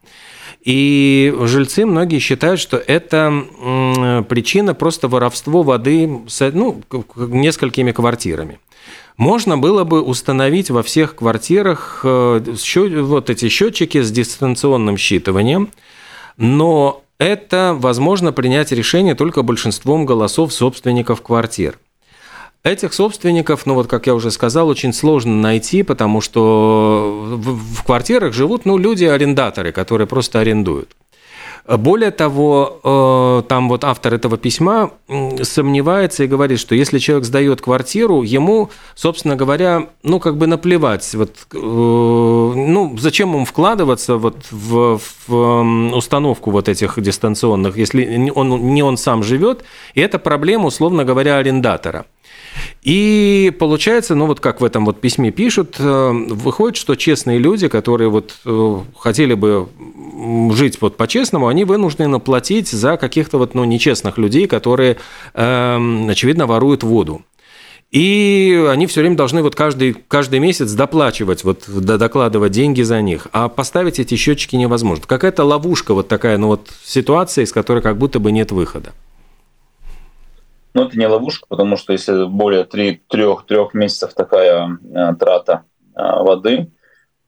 И 0.63 1.33
жильцы 1.41 1.85
многие 1.85 2.19
считают, 2.19 2.59
что 2.59 2.77
это 2.77 4.25
причина 4.27 4.73
просто 4.73 5.07
воровства 5.07 5.63
воды 5.63 6.09
с 6.27 6.51
ну, 6.53 6.81
несколькими 7.15 7.91
квартирами. 7.91 8.59
Можно 9.17 9.57
было 9.57 9.83
бы 9.85 10.01
установить 10.01 10.69
во 10.69 10.83
всех 10.83 11.15
квартирах 11.15 12.01
вот 12.03 13.29
эти 13.29 13.47
счетчики 13.49 14.01
с 14.01 14.11
дистанционным 14.11 14.97
считыванием, 14.97 15.69
но 16.37 17.03
это 17.19 17.75
возможно 17.77 18.31
принять 18.31 18.71
решение 18.71 19.15
только 19.15 19.41
большинством 19.41 20.05
голосов 20.05 20.53
собственников 20.53 21.21
квартир. 21.21 21.79
Этих 22.63 22.93
собственников, 22.93 23.65
ну 23.65 23.75
вот 23.75 23.87
как 23.87 24.07
я 24.07 24.15
уже 24.15 24.29
сказал, 24.29 24.67
очень 24.67 24.93
сложно 24.93 25.33
найти, 25.33 25.83
потому 25.83 26.21
что 26.21 27.37
в, 27.37 27.75
в 27.75 27.83
квартирах 27.83 28.33
живут 28.33 28.65
ну, 28.65 28.77
люди-арендаторы, 28.77 29.71
которые 29.71 30.07
просто 30.07 30.39
арендуют. 30.39 30.95
Более 31.67 32.11
того, 32.11 32.79
э, 32.81 33.49
там 33.49 33.67
вот 33.67 33.83
автор 33.83 34.13
этого 34.13 34.37
письма 34.37 34.91
сомневается 35.41 36.23
и 36.23 36.27
говорит, 36.27 36.59
что 36.59 36.75
если 36.75 36.97
человек 36.97 37.25
сдает 37.25 37.61
квартиру, 37.61 38.21
ему, 38.21 38.69
собственно 38.95 39.35
говоря, 39.35 39.89
ну 40.01 40.21
как 40.21 40.37
бы 40.37 40.47
наплевать, 40.47 41.13
вот, 41.13 41.31
э, 41.53 41.57
ну 41.57 42.95
зачем 42.97 43.33
ему 43.33 43.43
вкладываться 43.43 44.15
вот 44.15 44.37
в, 44.49 45.01
в 45.27 45.93
установку 45.93 46.51
вот 46.51 46.69
этих 46.69 47.01
дистанционных, 47.01 47.77
если 47.77 48.31
он, 48.33 48.73
не 48.73 48.81
он 48.81 48.95
сам 48.95 49.21
живет, 49.21 49.65
и 49.93 49.99
это 49.99 50.19
проблема, 50.19 50.67
условно 50.67 51.03
говоря, 51.03 51.35
арендатора. 51.35 52.05
И 52.83 53.53
получается, 53.59 54.15
ну 54.15 54.25
вот 54.25 54.39
как 54.39 54.61
в 54.61 54.65
этом 54.65 54.85
вот 54.85 55.01
письме 55.01 55.31
пишут, 55.31 55.75
э, 55.79 56.11
выходит, 56.11 56.77
что 56.77 56.95
честные 56.95 57.39
люди, 57.39 57.67
которые 57.67 58.09
вот 58.09 58.35
хотели 58.97 59.33
бы 59.33 59.67
жить 60.53 60.79
вот 60.81 60.97
по-честному, 60.97 61.47
они 61.47 61.63
вынуждены 61.63 62.19
платить 62.19 62.69
за 62.69 62.97
каких-то 62.97 63.37
вот, 63.37 63.53
ну, 63.53 63.63
нечестных 63.63 64.17
людей, 64.17 64.47
которые, 64.47 64.97
э, 65.33 66.07
очевидно, 66.09 66.47
воруют 66.47 66.83
воду. 66.83 67.21
И 67.91 68.65
они 68.69 68.85
все 68.85 68.99
время 68.99 69.15
должны 69.15 69.41
вот 69.41 69.55
каждый, 69.55 69.93
каждый 69.93 70.39
месяц 70.39 70.73
доплачивать, 70.73 71.45
вот 71.45 71.63
докладывать 71.67 72.51
деньги 72.51 72.81
за 72.81 73.01
них. 73.01 73.27
А 73.31 73.47
поставить 73.47 73.99
эти 73.99 74.15
счетчики 74.15 74.57
невозможно. 74.57 75.05
Какая-то 75.07 75.45
ловушка 75.45 75.93
вот 75.93 76.09
такая, 76.09 76.37
ну 76.37 76.47
вот 76.47 76.67
ситуация, 76.83 77.45
из 77.45 77.53
которой 77.53 77.81
как 77.81 77.97
будто 77.97 78.19
бы 78.19 78.31
нет 78.33 78.51
выхода. 78.51 78.91
Ну, 80.77 80.83
это 80.83 80.95
не 80.95 81.07
ловушка, 81.07 81.47
потому 81.49 81.75
что 81.75 81.91
если 81.91 82.27
более 82.27 82.63
трех-трех 82.63 83.73
месяцев 83.73 84.13
такая 84.13 84.77
э, 84.93 85.15
трата 85.15 85.63
э, 85.95 86.01
воды, 86.03 86.71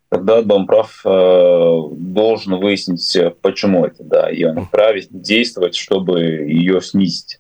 тогда 0.08 0.44
Домправ 0.44 1.02
э, 1.04 1.80
должен 1.98 2.58
выяснить, 2.58 3.18
почему 3.42 3.88
это, 3.88 4.04
да, 4.04 4.30
и 4.30 4.44
он 4.44 4.66
вправе 4.66 5.04
действовать, 5.10 5.76
чтобы 5.76 6.20
ее 6.20 6.80
снизить. 6.80 7.40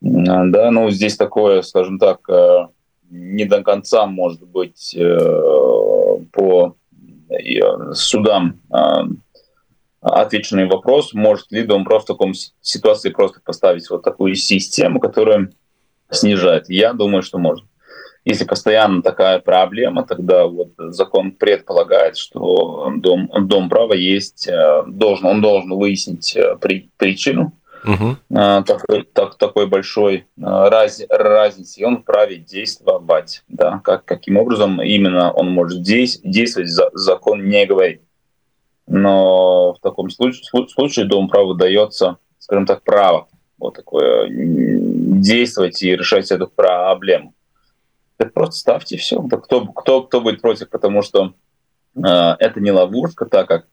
Да, 0.00 0.72
ну 0.72 0.90
здесь 0.90 1.16
такое, 1.16 1.62
скажем 1.62 2.00
так, 2.00 2.28
э, 2.28 2.66
не 3.08 3.44
до 3.44 3.62
конца, 3.62 4.06
может 4.06 4.42
быть, 4.42 4.96
э, 4.98 6.18
по 6.32 6.74
э, 7.28 7.92
судам 7.92 8.58
э, 10.02 10.06
отвеченный 10.06 10.66
вопрос, 10.66 11.14
может 11.14 11.50
ли 11.52 11.62
Домбров 11.62 12.04
в 12.04 12.06
таком 12.06 12.32
ситуации 12.60 13.10
просто 13.10 13.40
поставить 13.44 13.88
вот 13.90 14.02
такую 14.02 14.34
систему, 14.34 15.00
которая 15.00 15.50
снижает. 16.10 16.68
Я 16.68 16.92
думаю, 16.92 17.22
что 17.22 17.38
может. 17.38 17.64
Если 18.24 18.44
постоянно 18.44 19.02
такая 19.02 19.38
проблема, 19.38 20.04
тогда 20.04 20.46
вот 20.46 20.72
закон 20.76 21.32
предполагает, 21.32 22.18
что 22.18 22.92
дом, 22.96 23.30
дом 23.46 23.70
права 23.70 23.94
есть, 23.94 24.46
должен, 24.86 25.26
он 25.26 25.40
должен 25.40 25.70
выяснить 25.70 26.36
при, 26.60 26.90
причину 26.98 27.54
угу. 27.84 28.16
такой, 28.28 29.04
так, 29.12 29.36
такой 29.36 29.66
большой 29.66 30.26
раз, 30.36 31.02
разницы, 31.08 31.80
и 31.80 31.84
он 31.84 32.02
вправе 32.02 32.36
действовать. 32.36 33.42
Да? 33.48 33.80
Как, 33.84 34.04
каким 34.04 34.36
образом 34.36 34.82
именно 34.82 35.32
он 35.32 35.50
может 35.50 35.82
действовать, 35.82 36.70
закон 36.92 37.48
не 37.48 37.66
говорит. 37.66 38.02
Но 38.90 39.72
в 39.74 39.78
таком 39.78 40.10
случае, 40.10 40.42
случае 40.68 41.06
Дом 41.06 41.28
права 41.28 41.54
дается, 41.54 42.16
скажем 42.40 42.66
так, 42.66 42.82
право 42.82 43.28
вот 43.56 43.74
такое 43.74 44.26
действовать 44.28 45.80
и 45.82 45.94
решать 45.94 46.30
эту 46.32 46.48
проблему. 46.48 47.32
Так 48.16 48.32
просто 48.32 48.56
ставьте 48.56 48.96
все. 48.96 49.20
Да 49.22 49.36
кто, 49.36 49.64
кто, 49.66 50.02
кто 50.02 50.20
будет 50.20 50.40
против, 50.40 50.70
потому 50.70 51.02
что 51.02 51.34
э, 51.94 52.00
это 52.02 52.60
не 52.60 52.72
ловушка, 52.72 53.26
так 53.26 53.46
как 53.46 53.66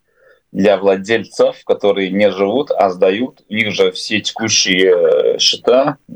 для 0.52 0.78
владельцев, 0.78 1.64
которые 1.66 2.12
не 2.12 2.30
живут, 2.30 2.70
а 2.70 2.92
сдают, 2.92 3.42
их 3.50 3.74
же 3.74 3.92
все 3.92 4.22
текущие 4.22 5.36
э, 5.36 5.40
счета 5.40 5.98
э, 6.08 6.14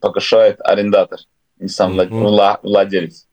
погашает 0.00 0.60
арендатор, 0.60 1.18
не 1.58 1.68
сам 1.68 1.98
mm-hmm. 1.98 2.60
владелец. 2.62 3.26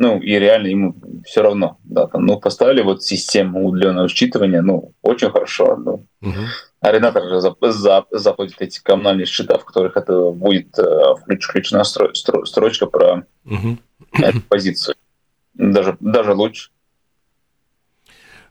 Ну, 0.00 0.18
и 0.18 0.30
реально 0.38 0.68
ему 0.68 0.94
все 1.26 1.42
равно. 1.42 1.76
Да, 1.84 2.06
там, 2.06 2.24
ну, 2.24 2.40
поставили 2.40 2.80
вот 2.80 3.02
систему 3.02 3.68
удаленного 3.68 4.08
считывания, 4.08 4.62
ну, 4.62 4.94
очень 5.02 5.30
хорошо. 5.30 5.76
Ну, 5.76 6.06
mm-hmm. 6.22 6.46
Арендатор 6.80 7.28
же 7.28 7.42
за, 7.42 7.54
за, 7.60 8.06
заплатит 8.10 8.62
эти 8.62 8.82
коммунальные 8.82 9.26
счета, 9.26 9.58
в 9.58 9.64
которых 9.66 9.98
это 9.98 10.30
будет 10.30 10.78
э, 10.78 11.14
включ, 11.20 11.44
включена 11.44 11.84
стро, 11.84 12.14
стро, 12.14 12.46
строчка 12.46 12.86
про 12.86 13.26
mm-hmm. 13.44 13.76
эту 14.22 14.40
позицию. 14.40 14.94
Даже, 15.52 15.98
даже 16.00 16.32
лучше. 16.32 16.70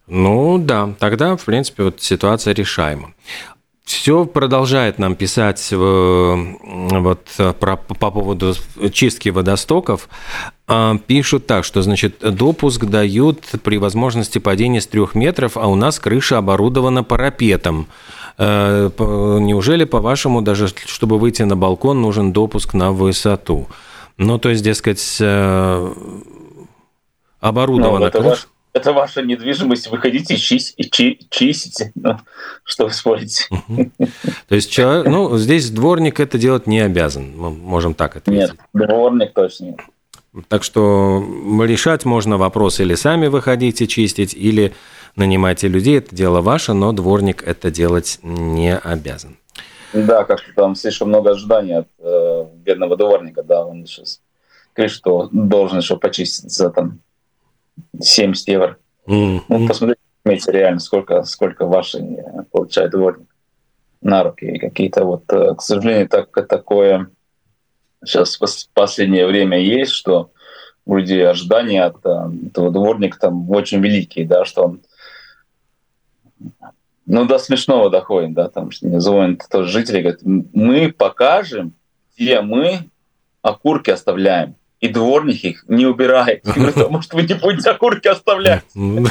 Ну 0.05 0.59
да, 0.59 0.93
тогда, 0.99 1.35
в 1.35 1.43
принципе, 1.43 1.81
вот 1.81 1.99
ситуация 1.99 2.53
решаема. 2.53 3.15
Все 3.89 4.25
продолжает 4.25 4.99
нам 4.99 5.15
писать 5.15 5.69
э, 5.71 5.75
вот 5.75 7.21
про, 7.59 7.75
по 7.75 8.11
поводу 8.11 8.53
чистки 8.91 9.29
водостоков. 9.29 10.09
А, 10.67 10.95
пишут 11.07 11.47
так, 11.47 11.65
что, 11.65 11.81
значит, 11.81 12.19
допуск 12.19 12.85
дают 12.85 13.45
при 13.63 13.79
возможности 13.79 14.37
падения 14.37 14.79
с 14.79 14.85
трех 14.85 15.15
метров, 15.15 15.57
а 15.57 15.65
у 15.65 15.73
нас 15.73 15.97
крыша 15.97 16.37
оборудована 16.37 17.03
парапетом. 17.03 17.87
Э, 18.37 18.91
неужели, 18.99 19.85
по-вашему, 19.85 20.43
даже 20.43 20.67
чтобы 20.67 21.17
выйти 21.17 21.41
на 21.41 21.57
балкон, 21.57 21.99
нужен 21.99 22.31
допуск 22.31 22.75
на 22.75 22.91
высоту? 22.91 23.69
Ну, 24.17 24.37
то 24.37 24.49
есть, 24.49 24.63
дескать, 24.63 25.17
э, 25.19 25.93
оборудована 27.39 28.11
ну, 28.13 28.21
крыша 28.21 28.45
это 28.73 28.93
ваша 28.93 29.21
недвижимость, 29.21 29.89
вы 29.89 29.97
хотите 29.97 30.37
чисть, 30.37 30.75
чи, 30.91 31.19
чистите, 31.29 31.91
ну, 31.95 32.17
что 32.63 32.85
вы 32.85 32.91
спорите. 32.91 33.45
То 34.47 34.55
есть 34.55 34.71
человек, 34.71 35.07
ну, 35.07 35.37
здесь 35.37 35.69
дворник 35.69 36.19
это 36.19 36.37
делать 36.37 36.67
не 36.67 36.79
обязан, 36.79 37.35
мы 37.35 37.49
можем 37.49 37.93
так 37.93 38.15
ответить. 38.15 38.51
Нет, 38.51 38.59
дворник 38.73 39.33
точно 39.33 39.65
нет. 39.65 39.79
Так 40.47 40.63
что 40.63 41.23
решать 41.63 42.05
можно 42.05 42.37
вопрос 42.37 42.79
или 42.79 42.95
сами 42.95 43.27
выходите 43.27 43.87
чистить, 43.87 44.33
или 44.35 44.73
нанимайте 45.15 45.67
людей, 45.67 45.97
это 45.97 46.15
дело 46.15 46.41
ваше, 46.41 46.73
но 46.73 46.91
дворник 46.91 47.43
это 47.45 47.71
делать 47.71 48.19
не 48.21 48.77
обязан. 48.77 49.37
Да, 49.91 50.23
как-то 50.23 50.53
там 50.55 50.75
слишком 50.75 51.09
много 51.09 51.31
ожиданий 51.31 51.79
от 51.79 51.87
э, 51.97 52.45
бедного 52.57 52.95
дворника, 52.95 53.41
да, 53.41 53.65
он 53.65 53.87
сейчас 53.87 54.21
крышу 54.73 55.29
должен 55.31 55.79
еще 55.79 55.97
почистить 55.97 56.51
за 56.51 56.69
там 56.69 56.99
70 57.99 58.47
евро. 58.47 58.77
Mm-hmm. 59.07 59.41
Ну, 59.47 59.67
посмотрите, 59.67 60.51
реально, 60.51 60.79
сколько, 60.79 61.23
сколько 61.23 61.65
ваши 61.65 61.99
получает 62.51 62.91
дворник 62.91 63.27
на 64.01 64.23
руки. 64.23 64.45
И 64.45 64.59
какие-то 64.59 65.05
вот, 65.05 65.23
э, 65.31 65.55
к 65.55 65.61
сожалению, 65.61 66.07
так, 66.07 66.31
такое 66.47 67.09
сейчас 68.03 68.39
в 68.39 68.69
последнее 68.73 69.27
время 69.27 69.59
есть, 69.59 69.91
что 69.91 70.31
у 70.85 70.97
людей 70.97 71.27
ожидания 71.27 71.83
от 71.83 71.97
э, 72.05 72.47
этого 72.47 72.71
дворника 72.71 73.19
там 73.19 73.49
очень 73.49 73.81
великие, 73.81 74.25
да, 74.25 74.45
что 74.45 74.63
он 74.63 74.81
ну, 77.05 77.25
до 77.25 77.39
смешного 77.39 77.89
доходит, 77.89 78.33
да, 78.33 78.49
там 78.49 78.69
звонят 78.71 79.41
тоже 79.49 79.71
жители, 79.71 80.01
говорят, 80.01 80.21
мы 80.23 80.93
покажем, 80.95 81.73
где 82.15 82.41
мы 82.41 82.89
окурки 83.41 83.89
оставляем 83.89 84.55
и 84.79 84.87
дворник 84.87 85.43
их 85.43 85.65
не 85.67 85.85
убирает. 85.85 86.43
А 86.75 86.89
может, 86.89 87.13
вы 87.13 87.23
не 87.23 87.33
будете 87.33 87.69
окурки 87.69 88.07
оставлять? 88.07 88.63
Ну 88.73 89.07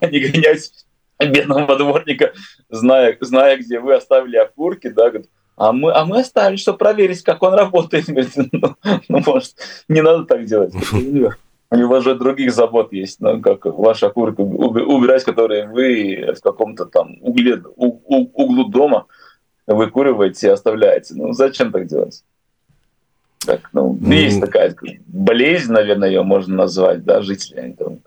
Они 0.00 0.20
гонять 0.20 0.70
бедного 1.18 1.76
дворника, 1.76 2.32
зная, 2.68 3.16
зная, 3.20 3.56
где 3.56 3.80
вы 3.80 3.94
оставили 3.94 4.36
окурки, 4.36 4.88
да, 4.88 5.10
говорят, 5.10 5.26
а 5.56 5.72
мы, 5.72 5.92
а 5.92 6.06
мы 6.06 6.20
оставили, 6.20 6.56
чтобы 6.56 6.78
проверить, 6.78 7.22
как 7.22 7.42
он 7.42 7.52
работает. 7.52 8.06
Говорит, 8.08 8.32
ну, 8.50 8.76
ну, 9.08 9.22
может, 9.26 9.56
не 9.88 10.00
надо 10.00 10.24
так 10.24 10.46
делать. 10.46 10.72
У 10.92 11.76
него 11.76 12.00
же 12.00 12.14
других 12.14 12.52
забот 12.54 12.94
есть, 12.94 13.20
ну, 13.20 13.42
как 13.42 13.66
ваша 13.66 14.06
окурка 14.06 14.40
убирать, 14.40 15.22
которые 15.22 15.68
вы 15.68 16.32
в 16.34 16.40
каком-то 16.40 16.86
там 16.86 17.18
угле, 17.20 17.62
у, 17.76 17.86
у, 17.86 18.30
углу 18.32 18.70
дома 18.70 19.06
выкуриваете 19.66 20.46
и 20.46 20.50
оставляете. 20.50 21.14
Ну, 21.14 21.34
зачем 21.34 21.72
так 21.72 21.86
делать? 21.86 22.24
Так, 23.46 23.70
ну, 23.72 23.94
mm. 23.94 24.14
есть 24.14 24.40
такая 24.40 24.76
болезнь, 25.06 25.72
наверное, 25.72 26.08
ее 26.08 26.22
можно 26.22 26.56
назвать, 26.56 27.04
да, 27.04 27.22
жители. 27.22 27.74
там, 27.78 28.00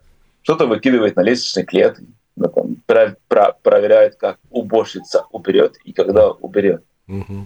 что-то 0.44 0.68
выкидывает 0.68 1.16
на 1.16 1.22
лестничной 1.22 1.64
клетке, 1.64 2.06
да, 2.36 2.50
там, 2.50 2.76
про, 2.86 3.16
про, 3.28 3.54
проверяет, 3.64 4.16
как 4.16 4.38
уборщица 4.52 5.26
уберет 5.32 5.76
и 5.86 5.94
когда 5.94 6.30
уберет. 6.30 6.84
Mm-hmm. 7.10 7.46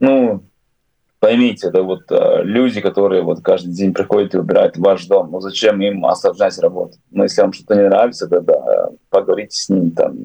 Ну, 0.00 0.44
поймите, 1.20 1.68
это 1.68 1.82
вот 1.82 2.10
а, 2.10 2.42
люди, 2.42 2.80
которые 2.80 3.22
вот 3.22 3.40
каждый 3.42 3.72
день 3.72 3.92
приходят 3.92 4.34
и 4.34 4.38
убирают 4.38 4.76
ваш 4.76 5.06
дом, 5.06 5.30
ну 5.30 5.40
зачем 5.40 5.80
им 5.80 6.04
осложнять 6.06 6.58
работу? 6.58 6.96
Ну, 7.10 7.22
если 7.22 7.42
вам 7.42 7.52
что-то 7.52 7.74
не 7.74 7.88
нравится, 7.88 8.28
тогда 8.28 8.90
поговорите 9.10 9.56
с 9.56 9.68
ним, 9.68 9.90
там, 9.90 10.16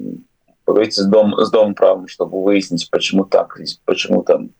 поговорите 0.64 1.02
с, 1.02 1.06
дом, 1.06 1.34
с 1.38 1.50
домом 1.50 1.74
правом, 1.74 2.08
чтобы 2.08 2.42
выяснить, 2.42 2.88
почему 2.90 3.24
так, 3.24 3.58
почему 3.84 4.22
там 4.22 4.50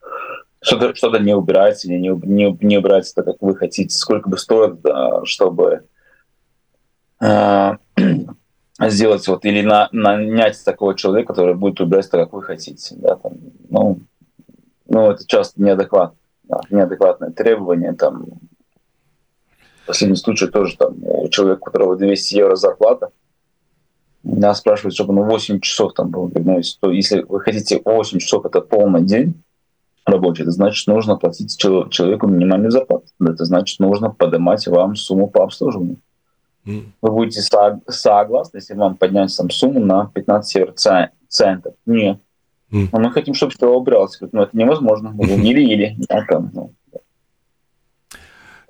что-то 0.62 0.94
что 0.94 1.16
не 1.18 1.34
убирается 1.34 1.88
не, 1.88 1.98
не, 1.98 2.58
не 2.60 2.78
убирается 2.78 3.14
так, 3.14 3.24
как 3.24 3.36
вы 3.40 3.56
хотите, 3.56 3.96
сколько 3.96 4.28
бы 4.28 4.38
стоит, 4.38 4.80
чтобы 5.24 5.84
э, 7.20 7.76
сделать 8.88 9.26
вот 9.28 9.44
или 9.44 9.62
на, 9.62 9.88
нанять 9.92 10.62
такого 10.64 10.94
человека, 10.94 11.32
который 11.32 11.54
будет 11.54 11.80
убирать 11.80 12.10
так, 12.10 12.24
как 12.24 12.32
вы 12.32 12.42
хотите. 12.42 12.94
Да, 12.96 13.16
там, 13.16 13.32
ну, 13.68 14.00
ну, 14.88 15.10
это 15.10 15.26
часто 15.26 15.62
неадекватно, 15.62 16.16
да, 16.44 16.60
неадекватное 16.70 17.30
требование. 17.30 17.92
Там, 17.92 18.26
в 19.82 19.86
последнем 19.86 20.16
случае 20.16 20.50
тоже 20.50 20.76
там, 20.76 20.96
у 21.02 21.28
человека, 21.28 21.60
у 21.60 21.64
которого 21.64 21.96
200 21.96 22.34
евро 22.34 22.56
зарплата, 22.56 23.10
меня 24.22 24.54
спрашивают, 24.54 24.94
чтобы 24.94 25.18
он 25.18 25.28
8 25.28 25.60
часов 25.60 25.94
там 25.94 26.10
был. 26.10 26.30
Ну, 26.34 26.60
если 26.90 27.22
вы 27.22 27.40
хотите 27.40 27.80
8 27.84 28.18
часов, 28.18 28.44
это 28.44 28.60
полный 28.60 29.02
день, 29.02 29.42
рабочий, 30.06 30.42
это 30.42 30.50
значит, 30.50 30.86
нужно 30.86 31.16
платить 31.16 31.56
человеку 31.58 32.26
минимальную 32.26 32.70
зарплату. 32.70 33.06
Это 33.20 33.44
значит, 33.44 33.80
нужно 33.80 34.10
поднимать 34.10 34.66
вам 34.66 34.96
сумму 34.96 35.28
по 35.28 35.44
обслуживанию. 35.44 35.98
Mm. 36.66 36.84
Вы 37.00 37.10
будете 37.10 37.40
согласны, 37.88 38.58
если 38.58 38.74
вам 38.74 38.96
поднять 38.96 39.34
там 39.36 39.50
сумму 39.50 39.80
на 39.80 40.10
15 40.14 40.54
евро 40.54 40.74
центов? 41.28 41.74
Нет. 41.86 42.18
Mm. 42.70 42.88
Но 42.92 43.00
мы 43.00 43.12
хотим, 43.12 43.34
чтобы 43.34 43.52
все 43.52 43.68
убралось. 43.68 44.18
Но 44.20 44.28
ну, 44.32 44.42
это 44.42 44.56
невозможно. 44.56 45.14
Или-или. 45.18 45.96
Ну, 45.98 46.06
так 46.06 46.30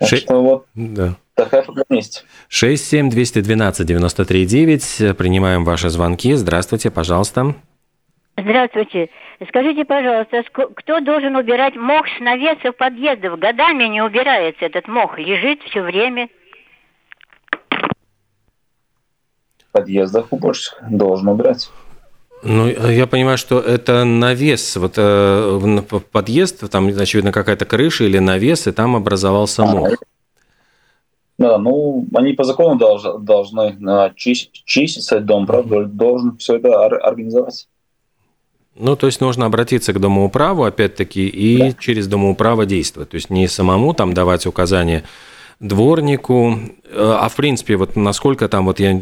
что 0.09 0.43
вот 0.43 0.67
да. 0.75 1.17
такая 1.35 1.63
проблема 1.63 1.87
есть. 1.91 2.25
67 2.49 3.11
212 3.11 3.87
93 3.87 4.47
9. 4.47 5.17
Принимаем 5.17 5.65
ваши 5.65 5.91
звонки. 5.91 6.35
Здравствуйте, 6.35 6.91
пожалуйста. 6.91 7.55
Здравствуйте. 8.37 9.11
Скажите, 9.49 9.85
пожалуйста, 9.85 10.43
кто 10.75 11.01
должен 11.01 11.37
убирать 11.37 11.77
мох 11.77 12.07
с 12.07 12.21
навесов 12.21 12.77
подъездов? 12.77 13.39
Годами 13.39 13.85
не 13.85 14.03
убирается 14.03 14.65
этот 14.65 14.89
мох, 14.89 15.19
лежит 15.19 15.63
все 15.63 15.83
время. 15.83 16.29
В 19.59 19.73
подъездах 19.73 20.33
уборщик 20.33 20.75
должен 20.91 21.29
убирать. 21.29 21.71
Ну, 22.43 22.67
я 22.67 23.07
понимаю, 23.07 23.37
что 23.37 23.61
это 23.61 24.05
навес, 24.05 24.77
вот 24.77 24.95
э, 24.97 25.83
подъезд, 26.11 26.71
там, 26.71 26.89
очевидно, 26.89 27.33
какая-то 27.33 27.67
крыша 27.67 28.05
или 28.05 28.19
навес, 28.19 28.67
и 28.67 28.73
там 28.73 28.97
образовался 28.97 29.65
мох. 29.65 29.91
Да, 31.37 31.59
ну, 31.59 32.07
они 32.15 32.33
по 32.33 32.45
закону 32.45 32.79
долж, 32.79 33.03
должны 33.21 33.77
э, 33.81 34.11
чистить, 34.15 34.63
чистить 34.65 35.25
дом, 35.25 35.47
правда, 35.47 35.85
должен 35.85 36.37
все 36.39 36.57
это 36.57 36.85
организовать. 36.85 37.69
Ну, 38.77 38.97
то 38.97 39.07
есть 39.07 39.21
нужно 39.21 39.47
обратиться 39.47 39.93
к 39.93 40.01
домоуправу, 40.01 40.65
опять-таки, 40.65 41.27
и 41.27 41.59
да. 41.59 41.73
через 41.79 42.07
домоуправо 42.07 42.67
действовать. 42.67 43.11
То 43.11 43.17
есть 43.17 43.31
не 43.31 43.49
самому 43.49 43.95
там 43.95 44.15
давать 44.15 44.47
указания 44.47 45.05
дворнику, 45.59 46.59
э, 46.85 47.17
а 47.21 47.29
в 47.29 47.37
принципе, 47.37 47.77
вот 47.77 47.97
насколько 47.97 48.49
там 48.49 48.67
вот 48.67 48.81
я... 48.81 49.01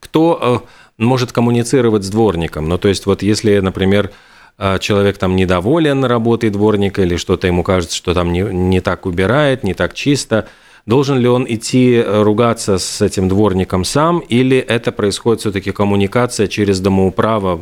Кто 0.00 0.62
э, 0.66 0.68
может 0.98 1.32
коммуницировать 1.32 2.04
с 2.04 2.10
дворником? 2.10 2.68
Ну, 2.68 2.78
то 2.78 2.88
есть 2.88 3.06
вот 3.06 3.22
если, 3.22 3.58
например, 3.60 4.10
э, 4.58 4.78
человек 4.80 5.18
там 5.18 5.36
недоволен 5.36 6.04
работой 6.04 6.50
дворника 6.50 7.02
или 7.02 7.16
что-то 7.16 7.46
ему 7.46 7.62
кажется, 7.62 7.96
что 7.96 8.14
там 8.14 8.32
не, 8.32 8.40
не 8.40 8.80
так 8.80 9.06
убирает, 9.06 9.62
не 9.62 9.74
так 9.74 9.94
чисто– 9.94 10.48
Должен 10.86 11.18
ли 11.18 11.28
он 11.28 11.46
идти 11.48 11.94
э, 11.94 12.22
ругаться 12.22 12.78
с 12.78 13.00
этим 13.00 13.28
дворником 13.28 13.84
сам, 13.84 14.18
или 14.18 14.56
это 14.56 14.90
происходит 14.90 15.40
все-таки 15.40 15.70
коммуникация 15.70 16.48
через 16.48 16.80
домоуправо 16.80 17.60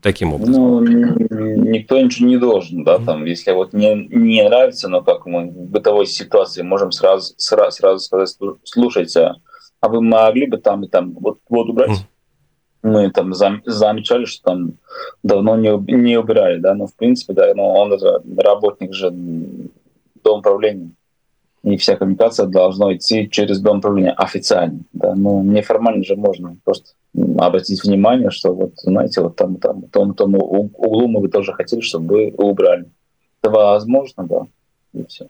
таким 0.00 0.32
образом? 0.32 0.54
Ну, 0.54 0.80
никто 0.80 2.00
ничего 2.00 2.28
не 2.28 2.38
должен, 2.38 2.82
да, 2.84 2.98
там, 2.98 3.24
если 3.26 3.52
вот 3.52 3.74
не, 3.74 3.94
не 3.94 4.42
нравится, 4.42 4.88
но 4.88 5.02
как 5.02 5.26
мы 5.26 5.50
в 5.50 5.70
бытовой 5.70 6.06
ситуации 6.06 6.62
можем 6.62 6.92
сразу, 6.92 7.34
сразу, 7.36 7.76
сразу 7.76 7.98
сказать, 7.98 8.36
слушайте, 8.64 9.34
а 9.80 9.88
вы 9.88 10.00
могли 10.00 10.46
бы 10.46 10.56
там 10.58 10.84
и 10.84 10.88
там 10.88 11.12
вот, 11.12 11.38
вот 11.48 11.68
убрать? 11.68 12.06
Мы 12.82 13.10
там 13.10 13.32
зам, 13.32 13.62
замечали, 13.64 14.24
что 14.24 14.42
там 14.42 14.72
давно 15.22 15.56
не, 15.56 15.70
не 15.92 16.18
убирали, 16.18 16.58
да, 16.58 16.74
но 16.74 16.88
в 16.88 16.96
принципе, 16.96 17.32
да, 17.32 17.54
но 17.54 17.74
он 17.74 17.92
это 17.92 18.22
работник 18.38 18.92
же 18.92 19.10
дом 19.12 20.40
управления 20.40 20.90
и 21.62 21.76
вся 21.76 21.96
коммуникация 21.96 22.46
должна 22.46 22.94
идти 22.94 23.28
через 23.30 23.60
дом 23.60 23.78
управления 23.78 24.12
официально. 24.12 24.80
Да? 24.92 25.14
Но 25.14 25.42
неформально 25.42 26.04
же 26.04 26.16
можно 26.16 26.56
просто 26.64 26.92
обратить 27.38 27.84
внимание, 27.84 28.30
что 28.30 28.52
вот, 28.52 28.72
знаете, 28.78 29.20
вот 29.20 29.36
там, 29.36 29.56
там, 29.56 29.82
том, 29.82 30.14
том 30.14 30.34
углу 30.34 31.08
мы 31.08 31.20
бы 31.20 31.28
тоже 31.28 31.52
хотели, 31.52 31.80
чтобы 31.80 32.06
вы 32.14 32.34
убрали. 32.36 32.86
Это 33.42 33.50
возможно, 33.50 34.24
да, 34.24 34.46
и 34.92 35.04
все. 35.06 35.28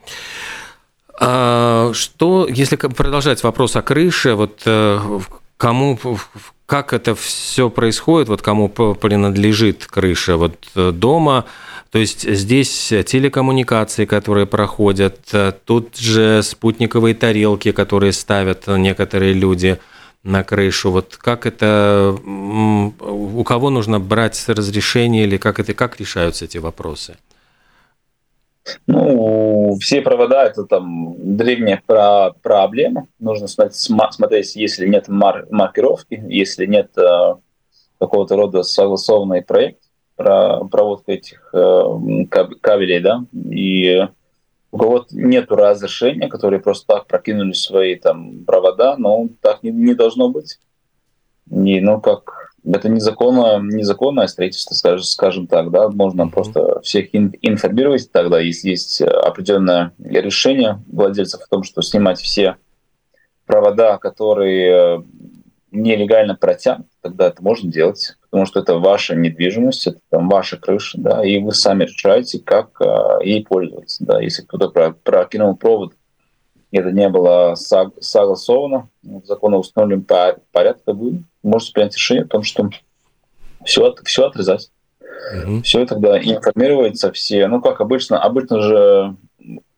А, 1.19 1.91
что, 1.93 2.47
если 2.49 2.77
продолжать 2.77 3.43
вопрос 3.43 3.75
о 3.75 3.83
крыше, 3.83 4.35
вот 4.35 4.63
э, 4.65 5.01
кому, 5.57 5.99
как 6.67 6.93
это 6.93 7.17
все 7.17 7.69
происходит, 7.69 8.29
вот 8.29 8.43
кому 8.43 8.69
принадлежит 8.69 9.87
крыша, 9.87 10.37
вот 10.37 10.55
э, 10.77 10.93
дома, 10.93 11.47
то 11.91 11.99
есть 11.99 12.29
здесь 12.29 12.93
телекоммуникации, 13.07 14.05
которые 14.05 14.47
проходят, 14.47 15.19
э, 15.33 15.53
тут 15.65 15.97
же 15.97 16.45
спутниковые 16.45 17.17
тарелки, 17.17 17.73
которые 17.73 18.13
ставят 18.13 18.69
некоторые 18.69 19.33
люди– 19.33 19.81
на 20.27 20.43
крышу. 20.43 20.91
Вот 20.91 21.17
как 21.17 21.47
это, 21.47 22.15
у 22.25 23.45
кого 23.45 23.71
нужно 23.71 24.01
брать 24.01 24.45
разрешение 24.49 25.25
или 25.25 25.37
как 25.37 25.61
это, 25.61 25.73
как 25.73 26.01
решаются 26.01 26.45
эти 26.45 26.59
вопросы? 26.59 27.17
Ну, 28.89 29.77
все 29.81 30.03
провода 30.03 30.45
это 30.45 30.65
там 30.65 31.15
древняя 31.37 31.81
про 31.87 32.33
проблема. 32.43 33.07
Нужно 33.21 33.47
смотреть, 33.47 33.77
смотреть, 33.77 34.57
если 34.57 34.89
нет 34.89 35.07
мар 35.07 35.47
маркировки, 35.51 36.21
если 36.27 36.67
нет 36.67 36.91
э, 36.99 37.35
какого-то 38.01 38.35
рода 38.35 38.65
согласованный 38.65 39.43
проект 39.43 39.79
про 40.17 40.65
проводку 40.65 41.13
этих 41.13 41.51
э, 41.53 42.27
кабелей, 42.29 43.01
да, 43.01 43.25
и 43.33 44.09
у 44.77 44.79
кого-то 44.79 45.17
нет 45.17 45.51
разрешения, 45.51 46.29
которые 46.29 46.61
просто 46.61 46.87
так 46.87 47.07
прокинули 47.07 47.53
свои 47.53 47.95
там 47.95 48.45
провода, 48.45 48.97
но 48.99 49.29
так 49.41 49.63
не, 49.63 49.71
не 49.71 49.95
должно 49.95 50.29
быть. 50.29 50.59
И, 51.51 51.81
ну, 51.81 51.99
как 51.99 52.53
это 52.63 52.91
незаконное, 52.91 53.59
незаконное 53.61 54.27
строительство, 54.27 54.75
скажем, 54.75 55.05
скажем 55.05 55.47
так, 55.47 55.71
да, 55.71 55.89
можно 55.89 56.23
mm-hmm. 56.23 56.31
просто 56.31 56.81
всех 56.83 57.09
информировать 57.15 58.13
тогда, 58.13 58.39
если 58.39 58.71
есть 58.71 59.01
определенное 59.01 59.93
решение 59.99 60.83
владельцев 60.89 61.41
о 61.41 61.49
том, 61.49 61.63
что 61.63 61.81
снимать 61.81 62.21
все 62.21 62.57
провода, 63.47 63.97
которые 63.97 65.05
нелегально 65.71 66.35
протянут, 66.35 66.87
тогда 67.03 67.29
это 67.29 67.43
можно 67.43 67.71
делать, 67.71 68.17
потому 68.31 68.47
что 68.47 68.61
это 68.61 68.79
ваша 68.79 69.15
недвижимость, 69.15 69.87
это 69.89 69.99
там 70.11 70.29
ваша 70.29 70.57
крыша, 70.57 70.99
да, 70.99 71.25
и 71.25 71.39
вы 71.39 71.53
сами 71.53 71.85
решаете, 71.85 72.39
как 72.39 72.81
э, 72.81 73.25
ей 73.25 73.45
пользоваться, 73.45 74.05
да, 74.05 74.21
если 74.21 74.43
кто-то 74.43 74.69
про, 74.69 74.93
прокинул 74.93 75.57
провод, 75.57 75.95
это 76.73 76.93
не 76.93 77.09
было 77.09 77.55
согласовано 77.55 78.89
в 79.03 79.25
законно 79.25 79.59
установленном 79.59 80.07
порядке, 80.53 80.93
вы 80.93 81.23
можете 81.43 81.73
принять 81.73 81.97
решение 81.97 82.25
о 82.25 82.29
том, 82.29 82.43
что 82.43 82.69
все, 83.65 83.95
все 84.05 84.27
отрезать. 84.27 84.71
Mm-hmm. 85.35 85.63
Все 85.63 85.87
тогда 85.87 86.19
информируется 86.19 87.11
все. 87.13 87.47
Ну, 87.49 87.61
как 87.61 87.81
обычно, 87.81 88.23
обычно 88.23 88.61
же 88.61 89.17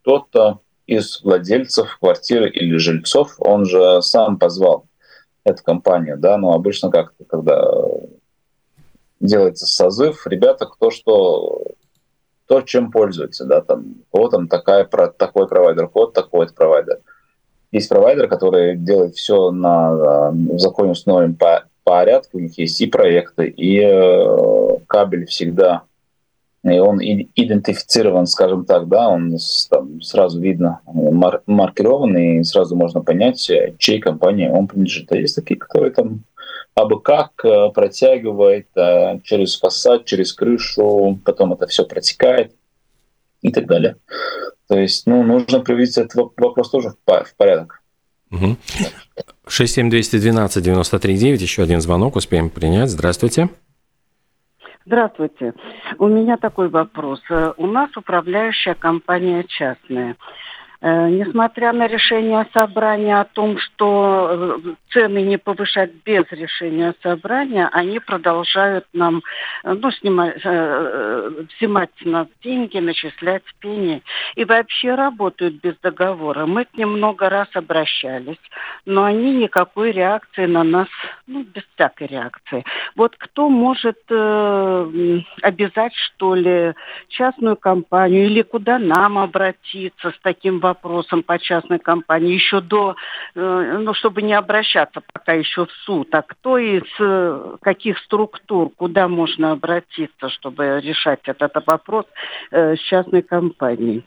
кто-то 0.03 0.61
из 0.87 1.23
владельцев 1.23 1.99
квартиры 1.99 2.51
или 2.51 2.77
жильцов, 2.77 3.37
он 3.39 3.67
же 3.67 4.03
сам 4.03 4.39
позвал 4.39 4.88
эту 5.49 5.63
компанию, 5.63 6.19
да, 6.19 6.37
но 6.37 6.53
обычно 6.53 6.91
как 6.91 7.15
когда 7.29 7.63
делается 9.21 9.67
созыв, 9.67 10.27
ребята, 10.27 10.67
кто 10.67 10.91
что 10.91 11.63
то, 12.47 12.63
чем 12.63 12.91
пользуется, 12.91 13.45
да, 13.45 13.61
там, 13.61 13.97
вот 14.13 14.31
там 14.31 14.49
такая, 14.49 14.85
такой 14.85 15.49
провайдер, 15.49 15.91
вот 15.93 16.15
такой 16.15 16.49
провайдер. 16.49 17.01
Есть 17.71 17.91
провайдер, 17.91 18.29
который 18.29 18.77
делает 18.77 19.15
все 19.15 19.51
на, 19.51 20.31
в 20.31 20.59
законе 20.59 20.93
установленном 20.93 21.37
по, 21.37 21.65
порядке, 21.89 22.31
у 22.35 22.41
них 22.41 22.59
есть 22.59 22.81
и 22.83 22.87
проекты, 22.87 23.49
и 23.49 23.81
э, 23.81 24.79
кабель 24.87 25.25
всегда, 25.25 25.85
и 26.65 26.79
он 26.79 27.01
идентифицирован, 27.01 28.27
скажем 28.27 28.65
так, 28.65 28.89
да, 28.89 29.09
он 29.09 29.37
там, 29.71 30.01
сразу 30.03 30.41
видно, 30.41 30.81
мар, 30.87 31.43
маркирован, 31.47 32.17
и 32.17 32.43
сразу 32.43 32.75
можно 32.75 33.01
понять, 33.01 33.51
чьей 33.79 34.01
компании 34.01 34.49
он 34.49 34.67
принадлежит. 34.67 35.13
А 35.13 35.17
есть 35.17 35.37
такие, 35.37 35.57
которые 35.57 35.93
там 35.93 36.25
абы 36.75 37.01
как 37.01 37.33
э, 37.45 37.71
протягивает 37.75 38.69
э, 38.77 39.21
через 39.25 39.59
фасад, 39.59 40.05
через 40.05 40.33
крышу, 40.33 41.21
потом 41.25 41.53
это 41.53 41.67
все 41.67 41.85
протекает 41.85 42.55
и 43.43 43.53
так 43.53 43.67
далее. 43.67 43.97
То 44.69 44.79
есть, 44.79 45.07
ну, 45.07 45.23
нужно 45.23 45.61
привести 45.61 46.01
этот 46.01 46.15
вопрос 46.37 46.71
тоже 46.71 46.91
в 46.91 47.35
порядок. 47.37 47.83
Угу. 48.31 48.57
67212-93-9, 49.47 51.37
еще 51.37 51.63
один 51.63 51.81
звонок 51.81 52.17
успеем 52.17 52.51
принять. 52.51 52.91
Здравствуйте. 52.91 53.49
Здравствуйте. 54.89 55.53
У 55.99 56.07
меня 56.07 56.39
такой 56.39 56.71
вопрос. 56.71 57.21
Э, 57.29 57.53
у 57.59 57.67
нас 57.67 57.95
управляющая 57.95 58.73
компания 58.73 59.45
частная. 59.45 60.17
Э, 60.81 61.09
несмотря 61.09 61.73
на 61.73 61.89
решение 61.89 62.47
собрания 62.55 63.21
о 63.21 63.25
том, 63.25 63.59
что 63.59 64.61
э, 64.63 64.75
цены 64.91 65.23
не 65.23 65.37
повышать 65.37 65.91
без 66.05 66.25
решения 66.31 66.95
собрания, 67.03 67.69
они 67.73 67.99
продолжают 67.99 68.87
нам 68.93 69.23
э, 69.65 69.75
ну, 69.75 69.91
снимать, 69.91 70.37
взимать 70.37 71.91
с 72.01 72.05
нас 72.05 72.29
деньги, 72.45 72.79
начислять 72.79 73.43
пени 73.59 74.05
и 74.37 74.45
вообще 74.45 74.95
работают 74.95 75.55
без 75.55 75.77
договора. 75.83 76.47
Мы 76.47 76.65
к 76.65 76.77
ним 76.77 76.93
много 76.93 77.29
раз 77.29 77.49
обращались, 77.55 78.39
но 78.87 79.03
они 79.03 79.33
никакой 79.33 79.91
реакции 79.91 80.47
на 80.47 80.63
нас, 80.63 80.89
ну, 81.27 81.43
без 81.43 81.65
всякой 81.75 82.07
реакции. 82.07 82.65
Вот 82.95 83.17
кто 83.19 83.49
может 83.49 83.99
э, 84.11 85.21
обязать, 85.43 85.95
что 85.97 86.37
ли, 86.37 86.75
частную 87.09 87.57
компанию 87.57 88.27
или 88.27 88.43
куда 88.43 88.79
нам 88.79 89.19
обратиться 89.19 90.11
с 90.11 90.19
таким 90.23 90.61
вопросом? 90.61 90.68
Вопросам 90.69 91.23
по 91.23 91.39
частной 91.39 91.79
компании 91.79 92.35
еще 92.35 92.61
до, 92.61 92.95
э, 93.35 93.79
ну, 93.81 93.95
чтобы 93.95 94.23
не 94.23 94.35
обращаться 94.35 95.03
пока 95.13 95.33
еще 95.33 95.67
в 95.67 95.73
суд, 95.85 96.15
а 96.15 96.23
кто 96.23 96.59
из 96.59 96.85
э, 97.01 97.57
каких 97.61 97.99
структур, 97.99 98.71
куда 98.77 99.09
можно 99.09 99.53
обратиться, 99.53 100.29
чтобы 100.29 100.81
решать 100.83 101.21
этот 101.25 101.55
вопрос 101.67 102.07
э, 102.51 102.77
с 102.77 102.81
частной 102.81 103.23
компанией? 103.23 104.05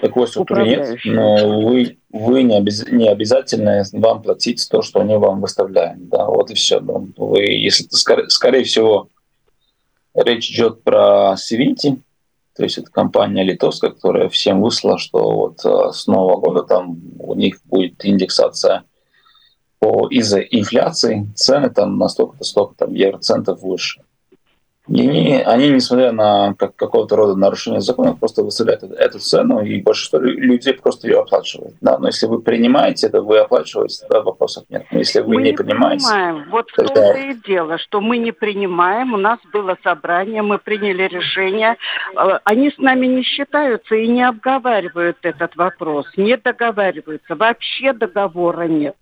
Такой 0.00 0.26
структуры 0.26 0.64
нет, 0.64 0.98
но 1.04 1.62
вы, 1.62 1.96
вы 2.10 2.42
не, 2.42 2.58
обяз, 2.58 2.86
не 2.90 3.08
обязательно 3.08 3.82
вам 3.92 4.22
платить 4.22 4.66
то, 4.70 4.82
что 4.82 5.00
они 5.00 5.16
вам 5.16 5.40
выставляют. 5.40 6.08
Да, 6.08 6.26
вот 6.26 6.50
и 6.50 6.54
все. 6.54 6.80
Вы, 6.80 7.40
если, 7.40 7.84
скорее, 7.90 8.28
скорее 8.28 8.64
всего, 8.64 9.08
речь 10.14 10.50
идет 10.50 10.82
про 10.82 11.34
Севинти, 11.38 12.02
то 12.56 12.62
есть 12.62 12.78
это 12.78 12.90
компания 12.90 13.44
литовская, 13.44 13.90
которая 13.90 14.28
всем 14.30 14.62
высла, 14.62 14.96
что 14.98 15.36
вот 15.36 15.64
э, 15.64 15.92
с 15.92 16.06
нового 16.06 16.40
года 16.40 16.62
там 16.62 16.98
у 17.18 17.34
них 17.34 17.60
будет 17.64 18.04
индексация 18.04 18.84
по 19.78 20.08
из-за 20.08 20.40
инфляции, 20.40 21.30
цены 21.34 21.68
там 21.68 21.98
на 21.98 22.08
столько-то, 22.08 22.44
столько 22.44 22.74
там 22.76 22.94
евроцентов 22.94 23.60
выше. 23.60 24.02
И 24.88 25.00
они, 25.00 25.42
они, 25.44 25.68
несмотря 25.70 26.12
на 26.12 26.54
как, 26.54 26.76
какого-то 26.76 27.16
рода 27.16 27.36
нарушение 27.36 27.80
закона, 27.80 28.14
просто 28.14 28.42
выставляют 28.42 28.84
эту, 28.84 29.18
цену, 29.18 29.60
и 29.60 29.82
большинство 29.82 30.18
людей 30.18 30.74
просто 30.74 31.08
ее 31.08 31.20
оплачивают. 31.20 31.74
Да, 31.80 31.98
но 31.98 32.06
если 32.06 32.26
вы 32.26 32.40
принимаете 32.40 33.08
это, 33.08 33.20
вы 33.20 33.38
оплачиваете, 33.38 34.02
тогда 34.02 34.22
вопросов 34.22 34.64
нет. 34.68 34.86
Но 34.92 34.98
если 34.98 35.20
вы 35.20 35.34
мы 35.34 35.42
не, 35.42 35.50
не 35.50 35.56
принимаете... 35.56 36.06
Принимаем. 36.06 36.50
Вот 36.50 36.66
тогда... 36.76 36.92
в 36.92 36.94
том-то 36.94 37.18
и 37.18 37.34
дело, 37.46 37.78
что 37.78 38.00
мы 38.00 38.18
не 38.18 38.32
принимаем. 38.32 39.14
У 39.14 39.16
нас 39.16 39.38
было 39.52 39.76
собрание, 39.82 40.42
мы 40.42 40.58
приняли 40.58 41.02
решение. 41.08 41.76
Э, 42.16 42.38
они 42.44 42.70
с 42.70 42.78
нами 42.78 43.06
не 43.06 43.22
считаются 43.22 43.94
и 43.96 44.06
не 44.06 44.22
обговаривают 44.22 45.18
этот 45.22 45.56
вопрос, 45.56 46.06
не 46.16 46.36
договариваются. 46.36 47.34
Вообще 47.34 47.92
договора 47.92 48.68
нет. 48.68 48.96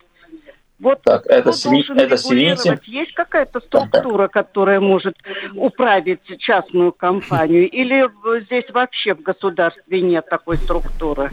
Вот 0.84 1.00
так, 1.00 1.26
это, 1.26 1.52
сви... 1.52 1.82
это 1.96 2.18
свините. 2.18 2.78
Есть 2.84 3.14
какая-то 3.14 3.60
структура, 3.60 4.28
которая 4.28 4.80
может 4.80 5.16
управить 5.54 6.20
частную 6.38 6.92
компанию? 6.92 7.70
Или 7.70 8.06
здесь 8.44 8.66
вообще 8.68 9.14
в 9.14 9.22
государстве 9.22 10.02
нет 10.02 10.28
такой 10.28 10.58
структуры? 10.58 11.32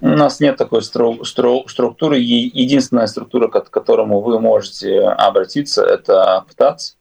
У 0.00 0.08
нас 0.08 0.40
нет 0.40 0.56
такой 0.56 0.80
стру... 0.80 1.22
Стру... 1.22 1.68
структуры. 1.68 2.16
Единственная 2.16 3.08
структура, 3.08 3.48
к 3.48 3.68
которому 3.68 4.22
вы 4.22 4.40
можете 4.40 5.00
обратиться, 5.00 5.84
это 5.84 6.42
ПТАЦ 6.48 6.96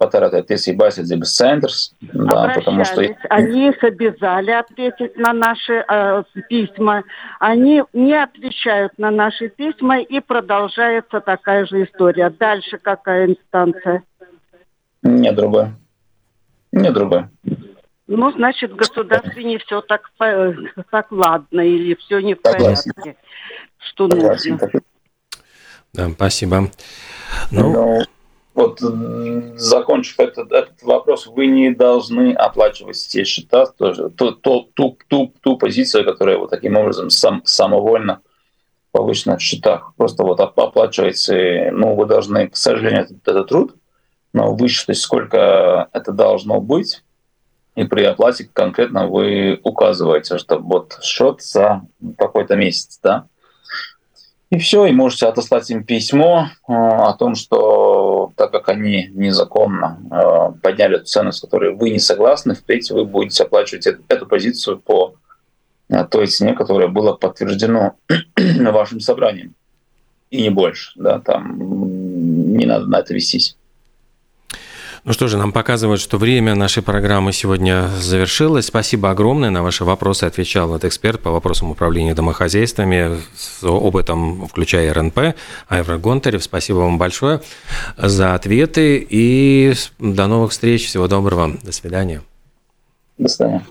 patērētāju 0.00 0.44
tiesību 0.50 0.86
aizsardzības 0.86 1.32
centrs. 1.38 1.78
Да, 2.00 2.52
потому 2.54 2.84
что... 2.84 3.02
Они 3.30 3.68
их 3.68 3.82
обязали 3.82 4.50
ответить 4.50 5.16
на 5.16 5.32
наши 5.32 5.84
э, 5.88 6.22
письма. 6.48 7.04
Они 7.40 7.82
не 7.92 8.14
отвечают 8.14 8.92
на 8.98 9.10
наши 9.10 9.48
письма, 9.48 10.00
и 10.00 10.20
продолжается 10.20 11.20
такая 11.20 11.66
же 11.66 11.84
история. 11.84 12.30
Дальше 12.30 12.78
какая 12.78 13.26
инстанция? 13.26 14.02
Не 15.02 15.32
другая. 15.32 15.74
Не 16.72 16.90
другая. 16.90 17.30
Ну, 18.08 18.30
значит, 18.32 18.72
в 18.72 18.76
государстве 18.76 19.42
не 19.44 19.58
все 19.58 19.80
так, 19.80 20.10
так 20.18 21.10
ладно, 21.10 21.60
или 21.60 21.94
все 21.94 22.20
не 22.20 22.34
в 22.34 22.40
Согласен. 22.44 22.92
порядке, 22.94 23.20
что 23.78 24.08
Согласен. 24.08 24.52
нужно. 24.52 24.80
Да, 25.92 26.10
спасибо. 26.10 26.70
Ну, 27.50 27.72
Но 27.72 28.02
вот 28.56 28.80
закончив 29.58 30.18
этот, 30.18 30.50
этот 30.50 30.82
вопрос, 30.82 31.26
вы 31.26 31.46
не 31.46 31.70
должны 31.70 32.32
оплачивать 32.32 32.96
те 33.08 33.24
счета, 33.24 33.66
тоже, 33.66 34.08
ту, 34.08 34.32
ту, 34.32 34.70
ту, 34.74 34.98
ту, 35.08 35.32
ту 35.42 35.56
позицию, 35.58 36.06
которая 36.06 36.38
вот 36.38 36.50
таким 36.50 36.76
образом 36.76 37.10
сам, 37.10 37.42
самовольно 37.44 38.22
повышена 38.92 39.36
в 39.36 39.42
счетах. 39.42 39.92
Просто 39.96 40.22
вот 40.22 40.40
оплачиваете, 40.40 41.70
ну, 41.72 41.94
вы 41.94 42.06
должны, 42.06 42.48
к 42.48 42.56
сожалению, 42.56 43.02
этот, 43.02 43.28
этот 43.28 43.48
труд, 43.48 43.74
но 44.32 44.54
высчитать, 44.54 44.96
сколько 44.96 45.88
это 45.92 46.12
должно 46.12 46.60
быть, 46.60 47.02
и 47.74 47.84
при 47.84 48.04
оплате 48.04 48.48
конкретно 48.50 49.06
вы 49.06 49.60
указываете, 49.64 50.38
что 50.38 50.58
вот 50.58 50.98
счет 51.02 51.42
за 51.42 51.82
какой-то 52.16 52.56
месяц, 52.56 52.98
да, 53.02 53.26
и 54.50 54.58
все, 54.58 54.86
и 54.86 54.92
можете 54.92 55.26
отослать 55.26 55.70
им 55.70 55.84
письмо 55.84 56.48
э, 56.68 56.72
о 56.72 57.12
том, 57.14 57.34
что 57.34 58.15
так 58.36 58.50
как 58.50 58.68
они 58.68 59.10
незаконно 59.12 59.98
э, 60.10 60.60
подняли 60.60 60.98
цену, 60.98 61.32
с 61.32 61.40
которой 61.40 61.74
вы 61.74 61.90
не 61.90 61.98
согласны, 61.98 62.54
впредь 62.54 62.90
вы 62.90 63.04
будете 63.04 63.44
оплачивать 63.44 63.86
эту, 63.86 64.02
эту 64.08 64.26
позицию 64.26 64.78
по 64.78 65.14
э, 65.88 66.04
той 66.04 66.26
цене, 66.26 66.54
которая 66.54 66.88
была 66.88 67.14
подтверждена 67.14 67.94
вашим 68.36 69.00
собранием. 69.00 69.54
И 70.30 70.42
не 70.42 70.50
больше. 70.50 70.92
Да, 70.96 71.20
там 71.20 72.56
не 72.56 72.66
надо 72.66 72.86
на 72.86 72.98
это 72.98 73.14
вестись. 73.14 73.56
Ну 75.06 75.12
что 75.12 75.28
же, 75.28 75.38
нам 75.38 75.52
показывают, 75.52 76.00
что 76.00 76.18
время 76.18 76.56
нашей 76.56 76.82
программы 76.82 77.32
сегодня 77.32 77.86
завершилось. 78.00 78.66
Спасибо 78.66 79.12
огромное. 79.12 79.50
На 79.50 79.62
ваши 79.62 79.84
вопросы 79.84 80.24
отвечал 80.24 80.74
этот 80.74 80.86
эксперт 80.86 81.20
по 81.20 81.30
вопросам 81.30 81.70
управления 81.70 82.12
домохозяйствами 82.12 83.20
с 83.36 83.62
опытом, 83.62 84.48
включая 84.48 84.92
РНП, 84.92 85.36
Айвра 85.68 85.98
Гонтарев. 85.98 86.42
Спасибо 86.42 86.78
вам 86.78 86.98
большое 86.98 87.40
за 87.96 88.34
ответы 88.34 89.06
и 89.08 89.74
до 90.00 90.26
новых 90.26 90.50
встреч. 90.50 90.88
Всего 90.88 91.06
доброго. 91.06 91.56
До 91.62 91.70
свидания. 91.70 92.22
До 93.16 93.28
свидания. 93.28 93.64